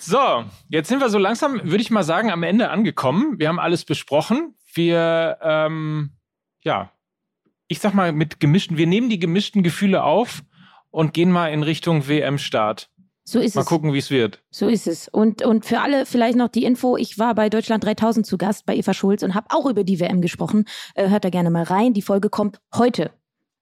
So, 0.00 0.44
jetzt 0.68 0.88
sind 0.88 1.00
wir 1.00 1.08
so 1.10 1.18
langsam, 1.18 1.60
würde 1.62 1.82
ich 1.82 1.92
mal 1.92 2.02
sagen, 2.02 2.32
am 2.32 2.42
Ende 2.42 2.70
angekommen. 2.70 3.38
Wir 3.38 3.48
haben 3.48 3.60
alles 3.60 3.84
besprochen. 3.84 4.56
Wir, 4.74 5.38
ähm, 5.40 6.10
ja, 6.64 6.90
ich 7.68 7.78
sag 7.78 7.94
mal, 7.94 8.12
mit 8.12 8.40
gemischten, 8.40 8.76
wir 8.76 8.88
nehmen 8.88 9.08
die 9.08 9.20
gemischten 9.20 9.62
Gefühle 9.62 10.02
auf 10.02 10.42
und 10.90 11.14
gehen 11.14 11.30
mal 11.30 11.52
in 11.52 11.62
Richtung 11.62 12.08
WM-Start. 12.08 12.90
So 13.24 13.40
ist 13.40 13.54
Mal 13.54 13.62
es. 13.62 13.66
Mal 13.66 13.76
gucken, 13.76 13.92
wie 13.94 13.98
es 13.98 14.10
wird. 14.10 14.42
So 14.50 14.68
ist 14.68 14.86
es. 14.86 15.08
Und, 15.08 15.42
und 15.42 15.64
für 15.64 15.80
alle 15.80 16.06
vielleicht 16.06 16.36
noch 16.36 16.48
die 16.48 16.64
Info, 16.64 16.96
ich 16.96 17.18
war 17.18 17.34
bei 17.34 17.48
Deutschland 17.48 17.82
3000 17.82 18.26
zu 18.26 18.36
Gast 18.36 18.66
bei 18.66 18.76
Eva 18.76 18.92
Schulz 18.92 19.22
und 19.22 19.34
habe 19.34 19.46
auch 19.50 19.66
über 19.66 19.82
die 19.82 19.98
WM 19.98 20.20
gesprochen. 20.20 20.66
Äh, 20.94 21.08
hört 21.08 21.24
da 21.24 21.30
gerne 21.30 21.50
mal 21.50 21.64
rein. 21.64 21.94
Die 21.94 22.02
Folge 22.02 22.28
kommt 22.28 22.60
heute 22.74 23.10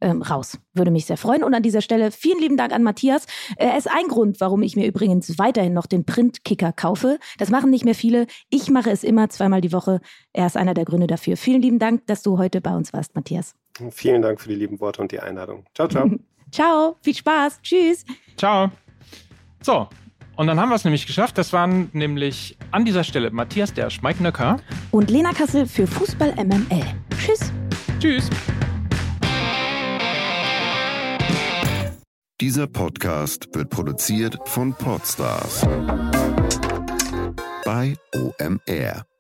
ähm, 0.03 0.20
raus. 0.20 0.59
Würde 0.75 0.90
mich 0.90 1.07
sehr 1.07 1.16
freuen. 1.16 1.44
Und 1.44 1.55
an 1.55 1.62
dieser 1.62 1.81
Stelle 1.81 2.11
vielen 2.11 2.40
lieben 2.40 2.57
Dank 2.57 2.72
an 2.72 2.83
Matthias. 2.83 3.27
Äh, 3.57 3.66
er 3.66 3.79
ist 3.79 3.88
ein 3.88 4.09
Grund, 4.09 4.40
warum 4.40 4.62
ich 4.62 4.77
mir 4.77 4.87
übrigens 4.87 5.38
weiterhin 5.38 5.72
noch 5.72 5.87
den 5.87 6.05
Printkicker 6.05 6.72
kaufe. 6.72 7.18
Das 7.38 7.51
machen 7.51 7.70
nicht 7.70 7.85
mehr 7.85 7.94
viele. 7.94 8.27
Ich 8.51 8.68
mache 8.68 8.90
es 8.90 9.05
immer 9.05 9.29
zweimal 9.31 9.61
die 9.61 9.72
Woche. 9.72 10.01
Er 10.33 10.46
ist 10.46 10.57
einer 10.57 10.75
der 10.75 10.85
Gründe 10.85 11.07
dafür. 11.07 11.37
Vielen 11.37 11.62
lieben 11.62 11.79
Dank, 11.79 12.07
dass 12.07 12.22
du 12.22 12.37
heute 12.37 12.61
bei 12.61 12.75
uns 12.75 12.92
warst, 12.92 13.14
Matthias. 13.14 13.55
Vielen 13.90 14.22
Dank 14.22 14.40
für 14.40 14.48
die 14.48 14.57
lieben 14.57 14.81
Worte 14.81 15.01
und 15.01 15.12
die 15.12 15.20
Einladung. 15.20 15.64
Ciao, 15.75 15.88
ciao. 15.88 16.11
ciao, 16.51 16.96
viel 17.01 17.14
Spaß. 17.14 17.61
Tschüss. 17.62 18.05
Ciao. 18.37 18.70
So, 19.62 19.88
und 20.37 20.46
dann 20.46 20.59
haben 20.59 20.70
wir 20.70 20.77
es 20.77 20.85
nämlich 20.85 21.07
geschafft. 21.07 21.38
Das 21.38 21.53
waren 21.53 21.88
nämlich 21.92 22.57
an 22.70 22.85
dieser 22.85 23.05
Stelle 23.05 23.31
Matthias 23.31 23.72
Dersch, 23.72 24.03
Mike 24.03 24.22
Nöcker 24.22 24.57
und 24.90 25.11
Lena 25.11 25.33
Kassel 25.33 25.66
für 25.66 25.87
Fußball 25.87 26.35
MML. 26.37 26.85
Tschüss. 27.18 27.53
Tschüss. 28.01 28.29
Dieser 32.40 32.66
Podcast 32.66 33.48
wird 33.55 33.70
produziert 33.70 34.37
von 34.46 34.75
Podstars 34.75 35.64
bei 37.64 37.94
OMR. 38.16 39.12